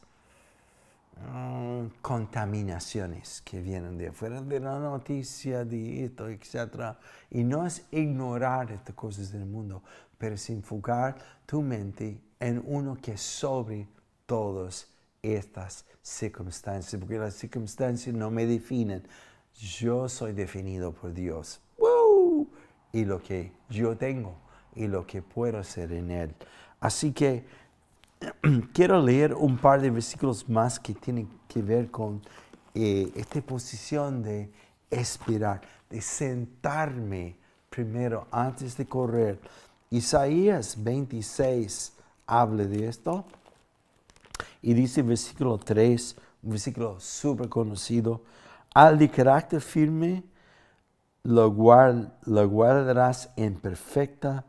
mm, 1.17 1.88
contaminaciones 2.02 3.41
que 3.41 3.62
vienen 3.62 3.98
de 3.98 4.10
afuera, 4.10 4.41
de 4.41 4.60
la 4.60 4.80
noticia, 4.80 5.65
de 5.65 6.06
esto, 6.06 6.28
etc. 6.30 6.95
Y 7.32 7.43
no 7.43 7.65
es 7.65 7.86
ignorar 7.91 8.71
estas 8.71 8.95
cosas 8.95 9.32
del 9.32 9.45
mundo, 9.45 9.82
pero 10.17 10.36
es 10.36 10.50
enfocar 10.50 11.17
tu 11.45 11.62
mente 11.62 12.21
en 12.39 12.63
uno 12.65 12.98
que 13.02 13.13
es 13.13 13.21
sobre 13.21 13.88
todas 14.26 14.88
estas 15.21 15.86
circunstancias, 16.02 17.00
porque 17.00 17.17
las 17.17 17.34
circunstancias 17.34 18.15
no 18.15 18.30
me 18.30 18.45
definen. 18.45 19.04
Yo 19.56 20.10
soy 20.10 20.34
definido 20.34 20.93
por 20.93 21.13
Dios. 21.13 21.62
Y 22.91 23.06
lo 23.06 23.21
que 23.21 23.52
yo 23.69 23.98
tengo 23.98 24.38
y 24.76 24.88
lo 24.88 25.06
que 25.06 25.21
puedo 25.21 25.58
hacer 25.58 25.91
en 25.91 26.12
Él. 26.12 26.36
Así 26.80 27.12
que 27.12 27.45
quiero 28.73 29.01
leer 29.01 29.34
un 29.34 29.58
par 29.58 29.82
de 29.82 29.89
versículos 29.89 30.47
más 30.47 30.80
que 30.80 30.93
tienen 30.93 31.30
que 31.47 31.62
ver 31.62 31.91
con 31.91 32.21
eh, 32.73 33.12
esta 33.15 33.41
posición 33.41 34.21
de 34.21 34.51
esperar, 34.89 35.62
de 35.89 36.01
sentarme 36.01 37.38
primero 37.69 38.28
antes 38.32 38.78
de 38.78 38.86
correr. 38.86 39.39
Isaías 39.89 40.75
26 40.82 41.93
habla 42.28 42.65
de 42.65 42.88
esto 42.88 43.25
y 44.62 44.73
dice 44.73 45.01
versículo 45.01 45.58
3, 45.58 46.15
un 46.43 46.49
versículo 46.49 46.99
súper 46.99 47.49
conocido, 47.49 48.23
al 48.73 48.97
de 48.97 49.10
carácter 49.10 49.62
firme 49.62 50.23
lo, 51.23 51.47
lo 52.25 52.49
guardarás 52.49 53.30
en 53.36 53.56
perfecta 53.56 54.45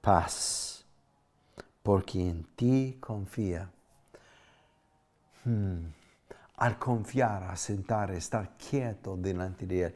paz, 0.00 0.67
porque 1.88 2.20
en 2.20 2.44
ti 2.54 2.98
confía. 3.00 3.66
Hmm. 5.42 5.86
Al 6.58 6.78
confiar, 6.78 7.44
a 7.44 7.56
sentar, 7.56 8.10
estar 8.10 8.58
quieto 8.58 9.16
delante 9.16 9.66
de 9.66 9.84
Él, 9.84 9.94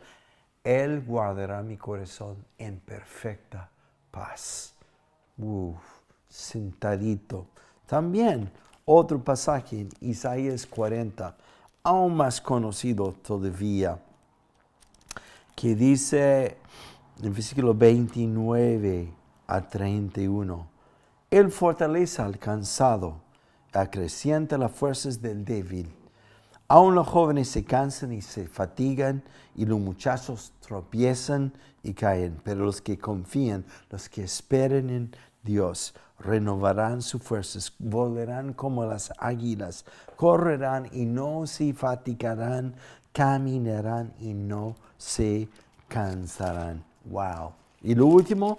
Él 0.65 1.03
guardará 1.03 1.63
mi 1.63 1.77
corazón 1.77 2.47
en 2.57 2.81
perfecta 2.81 3.69
paz. 4.11 4.73
Sentadito. 6.31 7.49
También 7.85 8.51
otro 8.87 9.23
pasaje 9.23 9.81
en 9.81 9.91
Isaías 10.01 10.65
40, 10.65 11.37
aún 11.83 12.17
más 12.17 12.41
conocido 12.41 13.13
todavía, 13.23 13.99
que 15.55 15.75
dice 15.75 16.57
en 17.23 17.35
versículo 17.35 17.75
29 17.75 19.13
a 19.47 19.61
31, 19.61 20.72
Él 21.33 21.51
fortalece 21.51 22.21
al 22.21 22.39
cansado, 22.39 23.23
acrecienta 23.73 24.59
las 24.59 24.71
fuerzas 24.71 25.23
del 25.23 25.47
débil. 25.47 25.91
Aún 26.69 26.95
los 26.95 27.09
jóvenes 27.09 27.49
se 27.49 27.65
cansan 27.65 28.13
y 28.13 28.21
se 28.21 28.47
fatigan 28.47 29.23
y 29.55 29.65
los 29.65 29.81
muchachos 29.81 30.53
tropiezan 30.61 31.55
y 31.83 31.95
caen, 31.95 32.39
pero 32.45 32.67
los 32.67 32.83
que 32.83 32.99
confían, 32.99 33.65
los 33.89 34.11
que 34.11 34.25
esperen 34.25 34.91
en 34.91 35.17
Dios, 35.43 35.95
renovarán 36.19 37.01
sus 37.01 37.23
fuerzas, 37.23 37.73
volarán 37.79 38.53
como 38.53 38.85
las 38.85 39.11
águilas, 39.17 39.87
correrán 40.17 40.91
y 40.93 41.07
no 41.07 41.47
se 41.47 41.73
fatigarán, 41.73 42.75
caminarán 43.15 44.13
y 44.21 44.35
no 44.35 44.77
se 44.99 45.49
cansarán. 45.89 46.85
Wow. 47.07 47.53
Y 47.81 47.95
lo 47.95 48.05
último, 48.05 48.59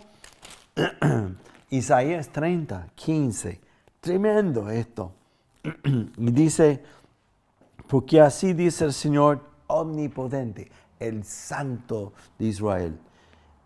Isaías 1.74 2.30
30, 2.30 2.90
15. 2.94 3.60
Tremendo 4.00 4.70
esto. 4.70 5.12
y 5.64 6.32
dice, 6.32 6.84
porque 7.88 8.22
así 8.22 8.54
dice 8.54 8.86
el 8.86 8.94
Señor 8.94 9.42
omnipotente, 9.66 10.70
el 11.00 11.24
Santo 11.24 12.14
de 12.38 12.46
Israel, 12.46 13.00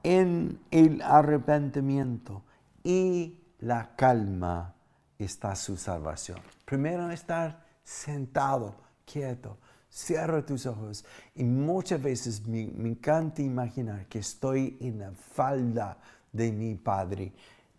en 0.04 0.58
el 0.72 1.02
arrepentimiento 1.02 2.44
y 2.82 3.42
la 3.60 3.94
calma 3.98 4.74
está 5.20 5.54
su 5.54 5.76
salvación. 5.76 6.40
Primero 6.64 7.12
estar 7.12 7.66
sentado, 7.84 8.74
quieto, 9.06 9.58
cierra 9.90 10.46
tus 10.46 10.66
ojos 10.66 11.04
y 11.36 11.44
muchas 11.44 12.02
veces 12.02 12.48
me, 12.48 12.62
encanta 12.62 13.42
imaginar 13.42 14.06
que 14.06 14.20
estoy 14.20 14.78
en 14.80 15.00
la 15.00 15.12
falda 15.12 15.98
de 16.32 16.54
mi 16.54 16.76
Padre, 16.76 17.34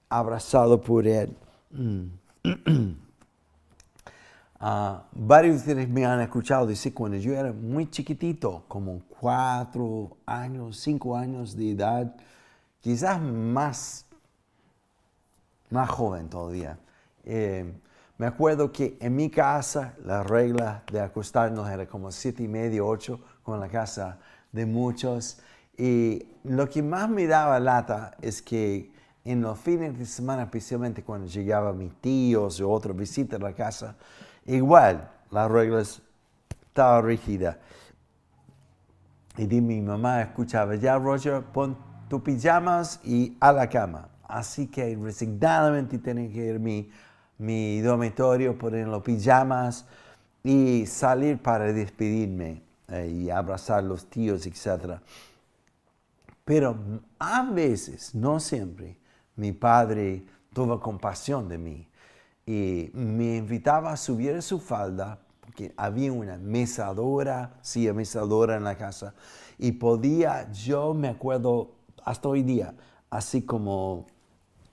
abrazado 0.09 0.81
por 0.81 1.07
Él. 1.07 1.37
Ah, 4.61 5.05
varios 5.13 5.55
de 5.55 5.59
ustedes 5.61 5.89
me 5.89 6.05
han 6.05 6.21
escuchado 6.21 6.67
decir 6.67 6.93
cuando 6.93 7.17
yo 7.17 7.33
era 7.33 7.53
muy 7.53 7.89
chiquitito, 7.89 8.65
como 8.67 9.03
cuatro 9.09 10.17
años, 10.27 10.81
cinco 10.81 11.17
años 11.17 11.57
de 11.57 11.71
edad, 11.71 12.17
quizás 12.81 13.23
más, 13.23 14.05
más 15.71 15.89
joven 15.89 16.29
todavía. 16.29 16.77
Eh, 17.25 17.73
me 18.17 18.27
acuerdo 18.27 18.73
que 18.73 18.99
en 19.01 19.15
mi 19.15 19.31
casa 19.31 19.95
la 20.05 20.25
regla 20.25 20.83
de 20.91 21.03
acostarnos 21.03 21.71
era 21.71 21.87
como 21.87 22.11
siete 22.11 22.43
y 22.43 22.49
medio, 22.49 22.85
ocho, 22.85 23.21
como 23.45 23.59
en 23.59 23.61
la 23.61 23.69
casa 23.69 24.19
de 24.51 24.67
muchos. 24.67 25.39
Y 25.77 26.27
lo 26.43 26.69
que 26.69 26.83
más 26.83 27.09
me 27.09 27.29
daba 27.29 27.61
lata 27.61 28.17
es 28.21 28.43
que 28.43 28.91
en 29.25 29.43
los 29.43 29.59
fines 29.59 29.99
de 29.99 30.07
semana, 30.07 30.45
especialmente 30.45 31.03
cuando 31.03 31.27
llegaban 31.27 31.77
mis 31.77 31.95
tíos 32.01 32.61
o 32.61 32.71
otra 32.71 32.93
visita 32.93 33.37
a 33.37 33.39
la 33.39 33.53
casa, 33.53 33.97
igual 34.47 35.11
las 35.31 35.51
reglas 35.51 36.03
estaban 36.67 37.05
rígidas. 37.05 37.57
Y 39.37 39.47
mi 39.61 39.81
mamá 39.81 40.23
escuchaba, 40.23 40.75
ya 40.75 40.99
Roger, 40.99 41.43
pon 41.43 41.77
tus 42.09 42.23
pijamas 42.23 43.01
y 43.05 43.37
a 43.39 43.53
la 43.53 43.69
cama. 43.69 44.09
Así 44.25 44.67
que 44.67 44.97
resignadamente 45.01 45.99
tenía 45.99 46.31
que 46.33 46.47
irme 46.47 46.89
mi 47.39 47.81
dormitorio, 47.81 48.59
poner 48.59 48.89
los 48.89 49.03
pijamas 49.03 49.87
y 50.43 50.87
salir 50.87 51.39
para 51.39 51.73
despedirme 51.73 52.63
eh, 52.89 53.07
y 53.07 53.31
abrazar 53.31 53.79
a 53.79 53.83
los 53.83 54.07
tíos, 54.07 54.47
etc. 54.47 55.01
Pero 56.45 56.77
a 57.19 57.43
veces, 57.45 58.15
no 58.15 58.41
siempre, 58.41 58.99
mi 59.39 59.53
padre 59.53 60.25
tuvo 60.53 60.81
compasión 60.81 61.49
de 61.49 61.59
mí 61.59 61.89
y 62.45 62.91
me 62.93 63.37
invitaba 63.37 63.93
a 63.93 63.97
subir 63.97 64.35
a 64.35 64.43
su 64.43 64.59
falda 64.59 65.21
porque 65.41 65.73
había 65.77 66.13
una 66.13 66.37
mesadora, 66.37 67.59
sí, 67.63 67.91
mesadora 67.93 68.57
en 68.57 68.65
la 68.65 68.77
casa 68.77 69.15
y 69.57 69.73
podía, 69.73 70.51
yo 70.53 70.93
me 70.93 71.09
acuerdo 71.09 71.71
hasta 72.05 72.29
hoy 72.29 72.43
día, 72.43 72.75
así 73.11 73.43
como 73.43 74.07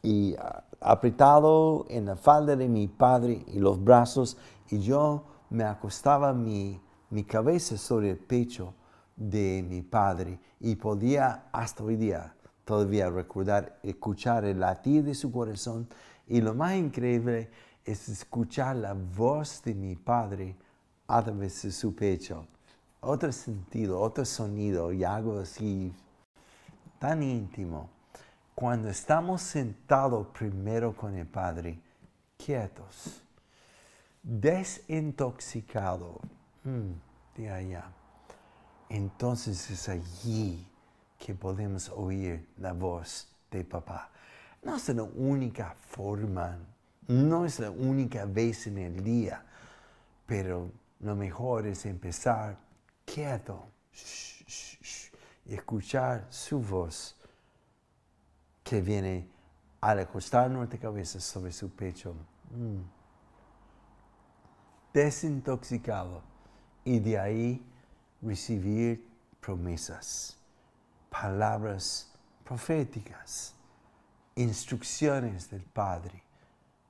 y 0.01 0.35
ah, 0.35 0.63
apretado 0.81 1.85
en 1.89 2.05
la 2.05 2.15
falda 2.15 2.55
de 2.55 2.67
mi 2.67 2.87
padre 2.87 3.43
y 3.47 3.59
los 3.59 3.83
brazos, 3.83 4.37
y 4.69 4.79
yo 4.79 5.25
me 5.49 5.63
acostaba 5.63 6.33
mi, 6.33 6.81
mi 7.11 7.23
cabeza 7.23 7.77
sobre 7.77 8.11
el 8.11 8.17
pecho 8.17 8.73
de 9.15 9.63
mi 9.67 9.83
padre 9.83 10.39
y 10.59 10.75
podía 10.75 11.45
hasta 11.51 11.83
hoy 11.83 11.95
día 11.95 12.35
todavía 12.65 13.09
recordar, 13.09 13.79
escuchar 13.83 14.43
el 14.45 14.59
latir 14.59 15.03
de 15.03 15.15
su 15.15 15.31
corazón. 15.31 15.87
Y 16.27 16.41
lo 16.41 16.53
más 16.53 16.75
increíble 16.75 17.49
es 17.85 18.09
escuchar 18.09 18.75
la 18.75 18.93
voz 18.93 19.61
de 19.63 19.75
mi 19.75 19.95
padre 19.95 20.55
a 21.07 21.23
través 21.23 21.61
de 21.61 21.71
su 21.71 21.95
pecho. 21.95 22.47
Otro 23.01 23.31
sentido, 23.31 24.01
otro 24.01 24.25
sonido 24.25 24.91
y 24.91 25.03
algo 25.03 25.39
así 25.39 25.93
tan 26.99 27.21
íntimo. 27.21 27.89
Cuando 28.55 28.89
estamos 28.89 29.41
sentados 29.41 30.27
primero 30.27 30.95
con 30.95 31.15
el 31.15 31.27
Padre, 31.27 31.79
quietos, 32.37 33.21
desintoxicados 34.23 36.17
mm, 36.63 36.91
de 37.35 37.51
allá, 37.51 37.91
entonces 38.89 39.69
es 39.69 39.89
allí 39.89 40.65
que 41.25 41.33
podemos 41.33 41.89
oír 41.89 42.47
la 42.59 42.71
voz 42.73 43.27
de 43.49 43.63
papá. 43.63 44.11
No 44.61 44.75
es 44.75 44.87
la 44.89 45.01
única 45.01 45.73
forma, 45.73 46.55
no 47.07 47.47
es 47.47 47.59
la 47.59 47.71
única 47.71 48.25
vez 48.25 48.67
en 48.67 48.77
el 48.77 49.03
día, 49.03 49.43
pero 50.27 50.69
lo 50.99 51.15
mejor 51.15 51.65
es 51.65 51.87
empezar 51.87 52.59
quieto 53.03 53.65
y 55.47 55.55
escuchar 55.55 56.27
su 56.29 56.59
voz 56.59 57.15
que 58.63 58.81
viene 58.81 59.27
al 59.81 59.97
acostar 59.97 60.51
nuestra 60.51 60.77
cabeza 60.77 61.19
sobre 61.19 61.51
su 61.51 61.71
pecho, 61.71 62.13
mm. 62.51 62.81
desintoxicado, 64.93 66.21
y 66.83 66.99
de 66.99 67.17
ahí 67.17 67.65
recibir 68.21 69.03
promesas, 69.39 70.34
palabras 71.21 72.11
proféticas, 72.43 73.53
instrucciones 74.35 75.49
del 75.49 75.63
Padre 75.63 76.21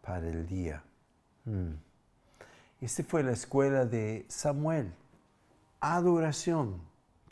para 0.01 0.27
el 0.27 0.47
día. 0.47 0.83
Mm. 1.45 1.73
Esta 2.81 3.03
fue 3.03 3.21
la 3.21 3.33
escuela 3.33 3.85
de 3.85 4.25
Samuel. 4.27 4.91
Adoración, 5.79 6.81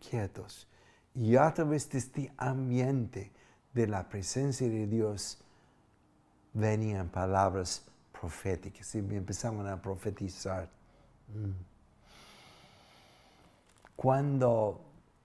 quietos. 0.07 0.67
Y 1.15 1.35
a 1.35 1.51
través 1.53 1.89
de 1.89 1.97
este 1.97 2.31
ambiente 2.37 3.31
de 3.73 3.87
la 3.87 4.07
presencia 4.07 4.69
de 4.69 4.85
Dios 4.85 5.39
venían 6.53 7.09
palabras 7.09 7.85
proféticas 8.11 8.93
y 8.93 8.99
empezaban 8.99 9.67
a 9.67 9.81
profetizar. 9.81 10.69
Mm. 11.33 11.51
Cuando 13.95 14.82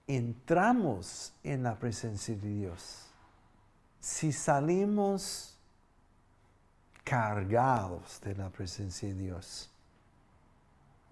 entramos 0.09 1.33
en 1.43 1.61
la 1.61 1.77
presencia 1.77 2.35
de 2.35 2.49
Dios, 2.49 3.05
si 3.99 4.31
salimos 4.31 5.55
cargados 7.03 8.19
de 8.21 8.33
la 8.33 8.49
presencia 8.49 9.07
de 9.07 9.13
Dios 9.13 9.69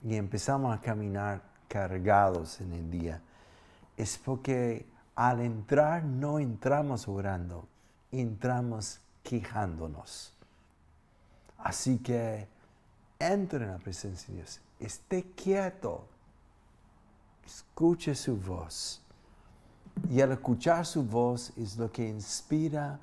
y 0.03 0.15
empezamos 0.15 0.75
a 0.75 0.81
caminar 0.81 1.43
cargados 1.67 2.59
en 2.59 2.73
el 2.73 2.89
día, 2.89 3.21
es 3.97 4.17
porque 4.17 4.87
al 5.15 5.41
entrar 5.41 6.03
no 6.03 6.39
entramos 6.39 7.07
orando, 7.07 7.67
entramos 8.11 8.99
quejándonos. 9.21 10.33
Así 11.59 11.99
que 11.99 12.47
entre 13.19 13.63
en 13.63 13.71
la 13.71 13.77
presencia 13.77 14.29
de 14.29 14.41
Dios, 14.41 14.59
esté 14.79 15.23
quieto, 15.35 16.07
escuche 17.47 18.13
su 18.13 18.35
voz. 18.35 19.01
Y 20.11 20.21
al 20.21 20.33
escuchar 20.33 20.85
su 20.85 21.03
voz 21.03 21.53
es 21.57 21.77
lo 21.77 21.89
que 21.91 22.07
inspira 22.07 22.99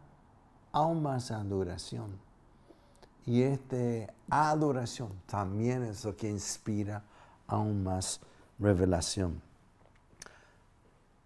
aún 0.70 1.02
más 1.02 1.30
adoración. 1.30 2.18
Y 3.26 3.42
esta 3.42 4.12
adoración 4.28 5.10
también 5.26 5.82
es 5.82 6.04
lo 6.04 6.14
que 6.14 6.28
inspira 6.28 7.02
aún 7.46 7.82
más 7.82 8.20
revelación. 8.58 9.40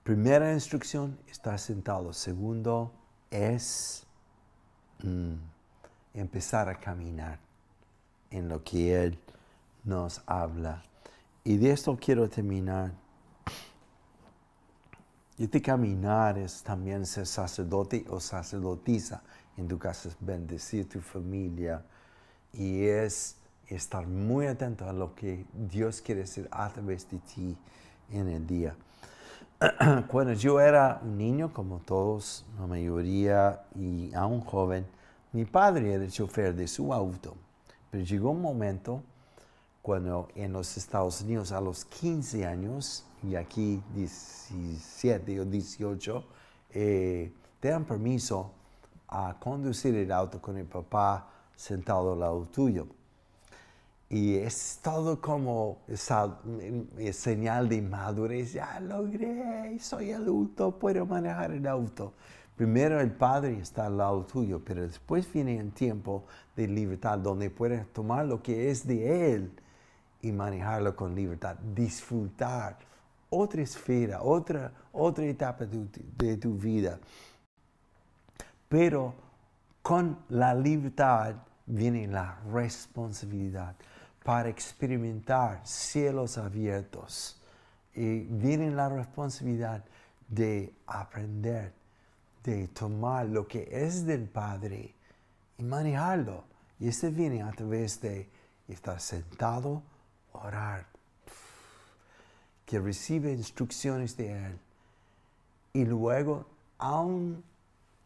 Primera 0.05 0.53
instrucción, 0.55 1.19
estar 1.29 1.59
sentado. 1.59 2.13
Segundo 2.13 2.93
es 3.31 4.07
mm, 5.03 5.35
empezar 6.15 6.69
a 6.69 6.79
caminar 6.79 7.41
en 8.31 8.49
lo 8.49 8.63
que 8.63 9.03
Él 9.03 9.19
nos 9.85 10.23
habla. 10.25 10.83
Y 11.45 11.57
de 11.57 11.73
esto 11.73 11.99
quiero 12.01 12.29
terminar. 12.29 12.93
Y 15.39 15.45
este 15.45 15.63
caminar 15.63 16.37
es 16.37 16.63
también 16.65 17.07
ser 17.07 17.25
sacerdote 17.25 18.05
o 18.11 18.19
sacerdotisa 18.19 19.23
en 19.57 19.69
tu 19.69 19.79
casa, 19.79 20.09
es 20.09 20.17
bendecir 20.19 20.89
tu 20.89 21.01
familia 21.01 21.85
y 22.53 22.85
es 22.85 23.37
estar 23.69 24.07
muy 24.07 24.47
atento 24.47 24.89
a 24.89 24.93
lo 24.93 25.15
que 25.15 25.47
Dios 25.53 26.01
quiere 26.01 26.23
hacer 26.23 26.49
a 26.51 26.69
través 26.71 27.09
de 27.09 27.19
ti 27.19 27.57
en 28.11 28.29
el 28.29 28.47
día. 28.47 28.75
Cuando 30.09 30.33
yo 30.33 30.61
era 30.61 31.01
un 31.03 31.17
niño, 31.17 31.53
como 31.53 31.79
todos, 31.79 32.45
la 32.59 32.67
mayoría, 32.67 33.63
y 33.77 34.13
aún 34.15 34.41
joven, 34.41 34.87
mi 35.33 35.45
padre 35.45 35.93
era 35.93 36.05
el 36.05 36.11
chofer 36.11 36.55
de 36.55 36.67
su 36.67 36.93
auto. 36.93 37.37
Pero 37.91 38.05
llegó 38.05 38.31
un 38.31 38.43
momento 38.43 39.03
cuando 39.89 40.29
en 40.35 40.53
los 40.53 40.77
Estados 40.77 41.23
Unidos 41.23 41.51
a 41.51 41.63
los 41.63 41.87
15 41.87 42.45
años 42.45 43.07
y 43.23 43.37
aquí 43.37 43.83
17 43.95 45.41
o 45.41 45.47
18, 45.47 46.25
eh, 46.75 47.33
te 47.59 47.69
dan 47.71 47.87
permiso 47.87 48.53
a 49.09 49.35
conducir 49.41 49.95
el 49.95 50.13
auto 50.13 50.43
con 50.43 50.59
el 50.59 50.67
papá 50.67 51.31
sentado 51.57 52.13
al 52.13 52.21
lado 52.21 52.47
tuyo. 52.53 52.87
Y 54.11 54.35
es 54.35 54.79
todo 54.83 55.23
como 55.23 55.79
esa, 55.89 56.39
señal 57.13 57.71
de 57.71 57.81
madurez, 57.81 58.53
ya 58.53 58.79
logré, 58.81 59.79
soy 59.79 60.13
adulto, 60.13 60.79
puedo 60.79 61.07
manejar 61.07 61.53
el 61.53 61.67
auto. 61.67 62.13
Primero 62.57 63.01
el 63.01 63.13
Padre 63.13 63.59
está 63.59 63.87
al 63.87 63.97
lado 63.97 64.27
tuyo, 64.27 64.61
pero 64.63 64.83
después 64.83 65.33
viene 65.33 65.59
el 65.59 65.73
tiempo 65.73 66.27
de 66.55 66.69
libertad 66.69 67.19
donde 67.19 67.49
puedes 67.49 67.91
tomar 67.95 68.27
lo 68.27 68.43
que 68.43 68.71
es 68.71 68.87
de 68.87 69.33
Él 69.33 69.51
y 70.23 70.33
manejarlo 70.33 70.95
con 70.97 71.15
libertad, 71.15 71.57
disfrutar 71.75 72.79
otra 73.31 73.63
esfera, 73.63 74.23
otra, 74.23 74.73
otra 74.93 75.25
etapa 75.25 75.65
de 75.67 76.37
tu 76.37 76.55
vida. 76.55 76.99
Pero 78.69 79.15
con 79.83 80.19
la 80.29 80.55
libertad 80.55 81.35
viene 81.67 82.07
la 82.07 82.39
responsabilidad 82.53 83.75
para 84.25 84.49
experimentar 84.49 85.61
cielos 85.65 86.37
abiertos. 86.37 87.41
Y 87.95 88.21
viene 88.21 88.71
la 88.71 88.89
responsabilidad 88.89 89.85
de 90.29 90.75
aprender, 90.87 91.73
de 92.45 92.69
tomar 92.69 93.27
lo 93.27 93.47
que 93.49 93.69
es 93.71 94.05
del 94.07 94.29
Padre 94.29 94.95
y 95.57 95.63
manejarlo. 95.63 96.45
Y 96.79 96.89
este 96.89 97.11
viene 97.11 97.43
a 97.43 97.51
través 97.53 98.01
de 98.01 98.29
estar 98.69 99.01
sentado, 99.01 99.83
orar, 100.39 100.87
que 102.67 102.79
recibe 102.79 103.33
instrucciones 103.33 104.17
de 104.17 104.47
Él. 104.47 104.59
Y 105.73 105.85
luego, 105.85 106.47
aún 106.79 107.43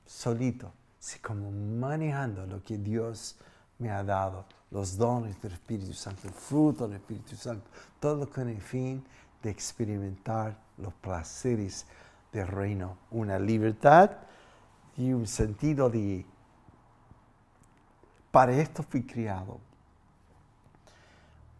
solito, 0.07 0.73
se 0.99 1.21
como 1.21 1.51
manejando 1.51 2.47
lo 2.47 2.62
que 2.62 2.79
Dios 2.79 3.37
me 3.79 3.90
ha 3.90 4.05
dado, 4.05 4.45
los 4.71 4.97
dones 4.97 5.40
del 5.42 5.53
Espíritu 5.53 5.92
Santo, 5.92 6.29
el 6.29 6.33
fruto 6.33 6.87
del 6.87 6.99
Espíritu 6.99 7.37
Santo, 7.37 7.68
todo 7.99 8.31
con 8.31 8.49
el 8.49 8.61
fin 8.61 9.05
de 9.42 9.51
experimentar 9.51 10.57
los 10.79 10.95
placeres 10.95 11.87
del 12.33 12.47
reino, 12.47 12.97
una 13.11 13.38
libertad 13.38 14.11
y 14.97 15.12
un 15.12 15.27
sentido 15.27 15.90
de, 15.90 16.25
para 18.31 18.53
esto 18.53 18.83
fui 18.83 19.03
criado. 19.03 19.59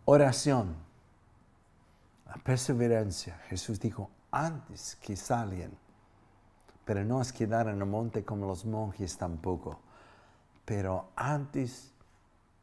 Oración, 0.05 0.77
la 2.27 2.35
perseverancia. 2.43 3.39
Jesús 3.49 3.79
dijo, 3.81 4.11
antes 4.31 4.97
que 4.97 5.17
salgan, 5.17 5.73
pero 6.85 7.05
no 7.05 7.21
es 7.21 7.33
quedar 7.33 7.69
en 7.69 7.79
el 7.79 7.87
monte 7.87 8.25
como 8.25 8.47
los 8.47 8.65
monjes 8.65 9.17
tampoco, 9.17 9.81
pero 10.65 11.11
antes 11.15 11.93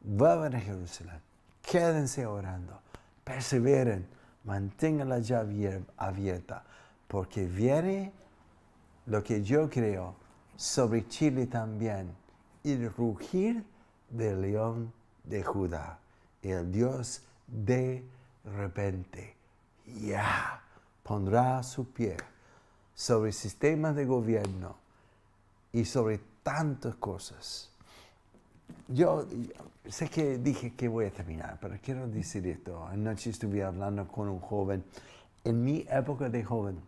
Vuelvan 0.02 0.54
a 0.54 0.60
Jerusalén, 0.60 1.20
quédense 1.60 2.24
orando, 2.24 2.80
perseveren, 3.22 4.08
mantengan 4.44 5.10
la 5.10 5.18
llave 5.18 5.84
abierta, 5.98 6.64
porque 7.06 7.44
viene 7.44 8.10
lo 9.04 9.22
que 9.22 9.42
yo 9.42 9.68
creo 9.68 10.14
sobre 10.56 11.06
Chile 11.06 11.46
también, 11.46 12.14
el 12.64 12.90
rugir 12.90 13.62
del 14.08 14.40
león 14.40 14.90
de 15.24 15.42
Judá, 15.42 15.98
el 16.40 16.72
Dios 16.72 17.22
de 17.50 18.04
repente, 18.44 19.36
ya 19.86 20.62
pondrá 21.02 21.62
su 21.62 21.90
pie 21.92 22.16
sobre 22.94 23.32
sistemas 23.32 23.96
de 23.96 24.04
gobierno 24.04 24.76
y 25.72 25.84
sobre 25.84 26.20
tantas 26.42 26.94
cosas 26.96 27.70
yo 28.92 29.26
sé 29.88 30.08
que 30.08 30.38
dije 30.38 30.74
que 30.74 30.88
voy 30.88 31.06
a 31.06 31.10
terminar, 31.10 31.58
pero 31.60 31.76
quiero 31.82 32.06
decir 32.08 32.46
esto. 32.46 32.86
Anoche 32.86 33.30
estuve 33.30 33.62
hablando 33.62 34.06
con 34.08 34.28
un 34.28 34.40
joven. 34.40 34.84
En 35.44 35.64
mi 35.64 35.86
época 35.88 36.28
de 36.28 36.42
joven, 36.42 36.80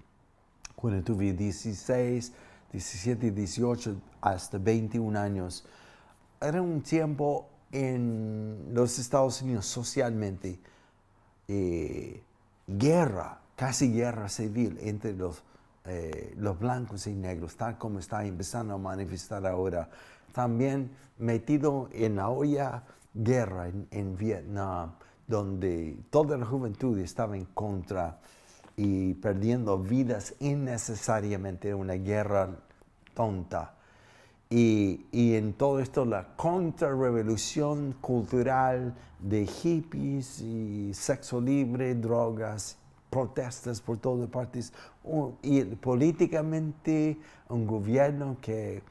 cuando 0.74 1.02
tuve 1.02 1.32
16, 1.32 2.32
17, 2.72 3.30
18, 3.30 3.96
hasta 4.20 4.58
21 4.58 5.18
años, 5.18 5.64
era 6.40 6.60
un 6.60 6.82
tiempo 6.82 7.48
en 7.72 8.68
los 8.72 8.98
Estados 8.98 9.42
Unidos 9.42 9.66
socialmente, 9.66 10.58
eh, 11.48 12.22
guerra, 12.66 13.40
casi 13.56 13.92
guerra 13.92 14.28
civil 14.28 14.78
entre 14.82 15.14
los, 15.14 15.42
eh, 15.86 16.34
los 16.36 16.58
blancos 16.58 17.06
y 17.06 17.14
negros, 17.14 17.56
tal 17.56 17.78
como 17.78 17.98
está 17.98 18.24
empezando 18.24 18.74
a 18.74 18.78
manifestar 18.78 19.46
ahora 19.46 19.88
también 20.32 20.90
metido 21.18 21.88
en 21.92 22.16
la 22.16 22.28
olla 22.28 22.82
guerra 23.14 23.68
en, 23.90 24.16
Vietnam, 24.16 24.92
donde 25.26 25.96
toda 26.10 26.36
la 26.36 26.46
juventud 26.46 26.98
estaba 26.98 27.36
en 27.36 27.44
contra 27.46 28.18
y 28.76 29.14
perdiendo 29.14 29.78
vidas 29.78 30.34
innecesariamente, 30.40 31.74
una 31.74 31.94
guerra 31.94 32.48
tonta. 33.14 33.74
Y, 34.54 35.06
y, 35.12 35.34
en 35.34 35.54
todo 35.54 35.80
esto 35.80 36.04
la 36.04 36.36
contrarrevolución 36.36 37.94
cultural 38.02 38.94
de 39.18 39.46
hippies 39.46 40.40
y 40.42 40.92
sexo 40.92 41.40
libre, 41.40 41.94
drogas, 41.94 42.76
protestas 43.08 43.80
por 43.80 43.96
todas 43.96 44.28
partes, 44.28 44.72
y 45.42 45.62
políticamente 45.62 47.16
un 47.48 47.66
gobierno 47.66 48.36
que 48.42 48.82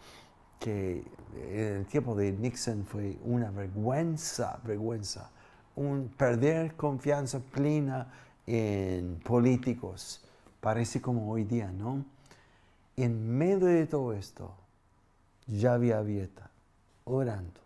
que 0.61 1.03
en 1.49 1.77
el 1.77 1.85
tiempo 1.87 2.15
de 2.15 2.31
Nixon 2.31 2.85
fue 2.85 3.17
una 3.25 3.49
vergüenza, 3.49 4.59
vergüenza, 4.63 5.31
un 5.75 6.07
perder 6.15 6.75
confianza 6.75 7.39
plena 7.39 8.07
en 8.45 9.19
políticos. 9.23 10.23
Parece 10.61 11.01
como 11.01 11.29
hoy 11.31 11.43
día, 11.43 11.71
¿no? 11.71 12.05
En 12.95 13.37
medio 13.37 13.65
de 13.65 13.87
todo 13.87 14.13
esto, 14.13 14.53
había 15.73 15.99
abierta, 15.99 16.49
orando, 17.03 17.61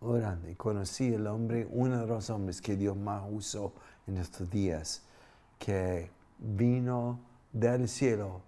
orando. 0.00 0.48
Y 0.48 0.54
conocí 0.54 1.12
el 1.12 1.26
hombre, 1.26 1.66
uno 1.70 2.00
de 2.00 2.06
los 2.06 2.30
hombres 2.30 2.60
que 2.60 2.76
Dios 2.76 2.96
más 2.96 3.22
usó 3.30 3.72
en 4.06 4.16
estos 4.16 4.50
días, 4.50 5.02
que 5.58 6.10
vino 6.38 7.18
del 7.52 7.88
cielo 7.88 8.42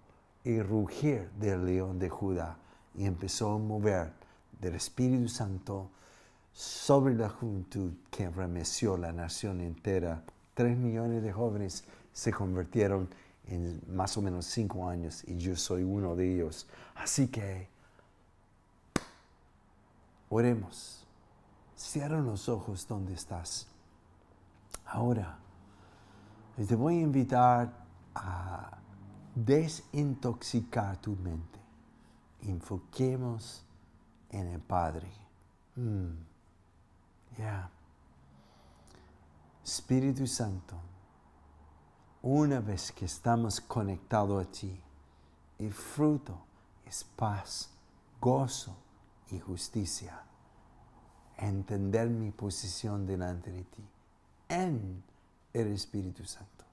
y 0.44 0.60
rugir 0.62 1.30
del 1.38 1.66
león 1.66 1.98
de 1.98 2.08
Judá 2.08 2.56
y 2.94 3.04
empezó 3.06 3.54
a 3.54 3.58
mover 3.58 4.12
del 4.60 4.74
Espíritu 4.74 5.28
Santo 5.28 5.90
sobre 6.52 7.14
la 7.14 7.28
juventud 7.28 7.92
que 8.10 8.28
remeció 8.28 8.96
la 8.96 9.12
nación 9.12 9.60
entera. 9.60 10.22
Tres 10.54 10.76
millones 10.76 11.22
de 11.22 11.32
jóvenes 11.32 11.84
se 12.12 12.32
convirtieron 12.32 13.08
en 13.46 13.80
más 13.88 14.16
o 14.16 14.22
menos 14.22 14.46
cinco 14.46 14.88
años 14.88 15.24
y 15.26 15.36
yo 15.38 15.56
soy 15.56 15.82
uno 15.82 16.16
de 16.16 16.34
ellos. 16.34 16.66
Así 16.94 17.28
que 17.28 17.68
oremos. 20.30 21.04
Cierra 21.76 22.20
los 22.20 22.48
ojos 22.48 22.86
donde 22.88 23.12
estás. 23.12 23.66
Ahora, 24.86 25.38
te 26.56 26.74
voy 26.74 26.98
a 26.98 27.00
invitar 27.02 27.72
a 28.14 28.78
desintoxicar 29.34 30.96
tu 30.98 31.16
mente. 31.16 31.58
Enfoquemos 32.42 33.64
en 34.30 34.46
el 34.48 34.60
Padre. 34.60 35.08
Mm. 35.76 36.30
Espíritu 39.64 40.26
Santo, 40.26 40.76
una 42.22 42.60
vez 42.60 42.92
que 42.92 43.06
estamos 43.06 43.60
conectados 43.60 44.46
a 44.46 44.50
ti, 44.50 44.78
el 45.58 45.72
fruto 45.72 46.36
es 46.84 47.04
paz, 47.04 47.70
gozo 48.20 48.76
y 49.30 49.40
justicia. 49.40 50.22
Entender 51.36 52.08
mi 52.08 52.30
posición 52.30 53.06
delante 53.06 53.50
de 53.50 53.64
ti 53.64 53.88
en 54.48 55.02
el 55.52 55.72
Espíritu 55.72 56.24
Santo. 56.24 56.64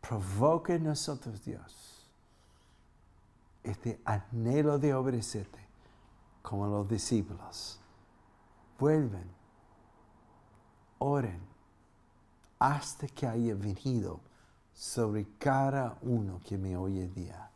Provoque 0.00 0.78
nosotros, 0.78 1.42
Dios, 1.44 2.10
este 3.62 4.00
anhelo 4.04 4.78
de 4.78 4.94
obedecerte 4.94 5.60
como 6.42 6.66
los 6.66 6.88
discípulos. 6.88 7.78
Vuelven, 8.78 9.30
oren, 10.98 11.40
hasta 12.58 13.06
que 13.06 13.26
haya 13.26 13.54
venido 13.54 14.20
sobre 14.74 15.26
cada 15.38 15.98
uno 16.02 16.40
que 16.44 16.58
me 16.58 16.76
oye 16.76 17.08
día. 17.08 17.50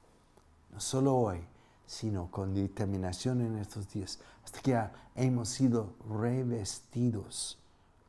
No 0.73 0.81
solo 0.81 1.17
hoy, 1.17 1.45
sino 1.87 2.31
con 2.31 2.55
determinación 2.55 3.41
en 3.41 3.59
estos 3.59 3.89
días, 3.93 4.19
hasta 4.45 4.61
que 4.61 4.81
hemos 5.15 5.49
sido 5.49 5.95
revestidos 6.09 7.59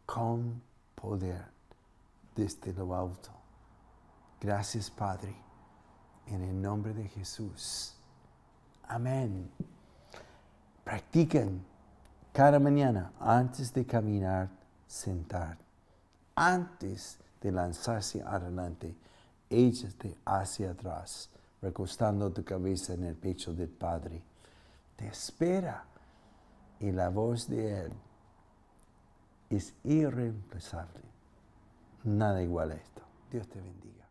con 0.05 0.61
poder 0.95 1.45
desde 2.35 2.73
lo 2.73 2.95
alto. 2.95 3.29
Gracias, 4.39 4.89
Padre, 4.89 5.35
en 6.27 6.41
el 6.41 6.61
nombre 6.61 6.93
de 6.93 7.07
Jesús. 7.07 7.95
Amén. 8.87 9.49
Practiquen 10.83 11.65
cada 12.31 12.59
mañana 12.59 13.11
antes 13.19 13.73
de 13.73 13.85
caminar, 13.85 14.49
sentar. 14.87 15.57
Antes 16.35 17.17
de 17.41 17.51
lanzarse 17.51 18.21
adelante, 18.21 18.95
échate 19.49 20.15
hacia 20.23 20.71
atrás, 20.71 21.29
recostando 21.67 22.32
tu 22.32 22.45
cabeza 22.45 22.93
en 22.93 23.03
el 23.03 23.15
pecho 23.15 23.53
del 23.53 23.67
Padre. 23.67 24.23
Te 24.95 25.08
espera 25.08 25.84
y 26.80 26.93
la 26.93 27.10
voz 27.10 27.49
de 27.49 27.82
Él 27.82 27.91
es 29.49 29.73
irreemplazable. 29.84 31.03
Nada 32.06 32.41
igual 32.41 32.71
a 32.71 32.75
esto. 32.75 33.01
Dios 33.30 33.49
te 33.49 33.60
bendiga. 33.60 34.07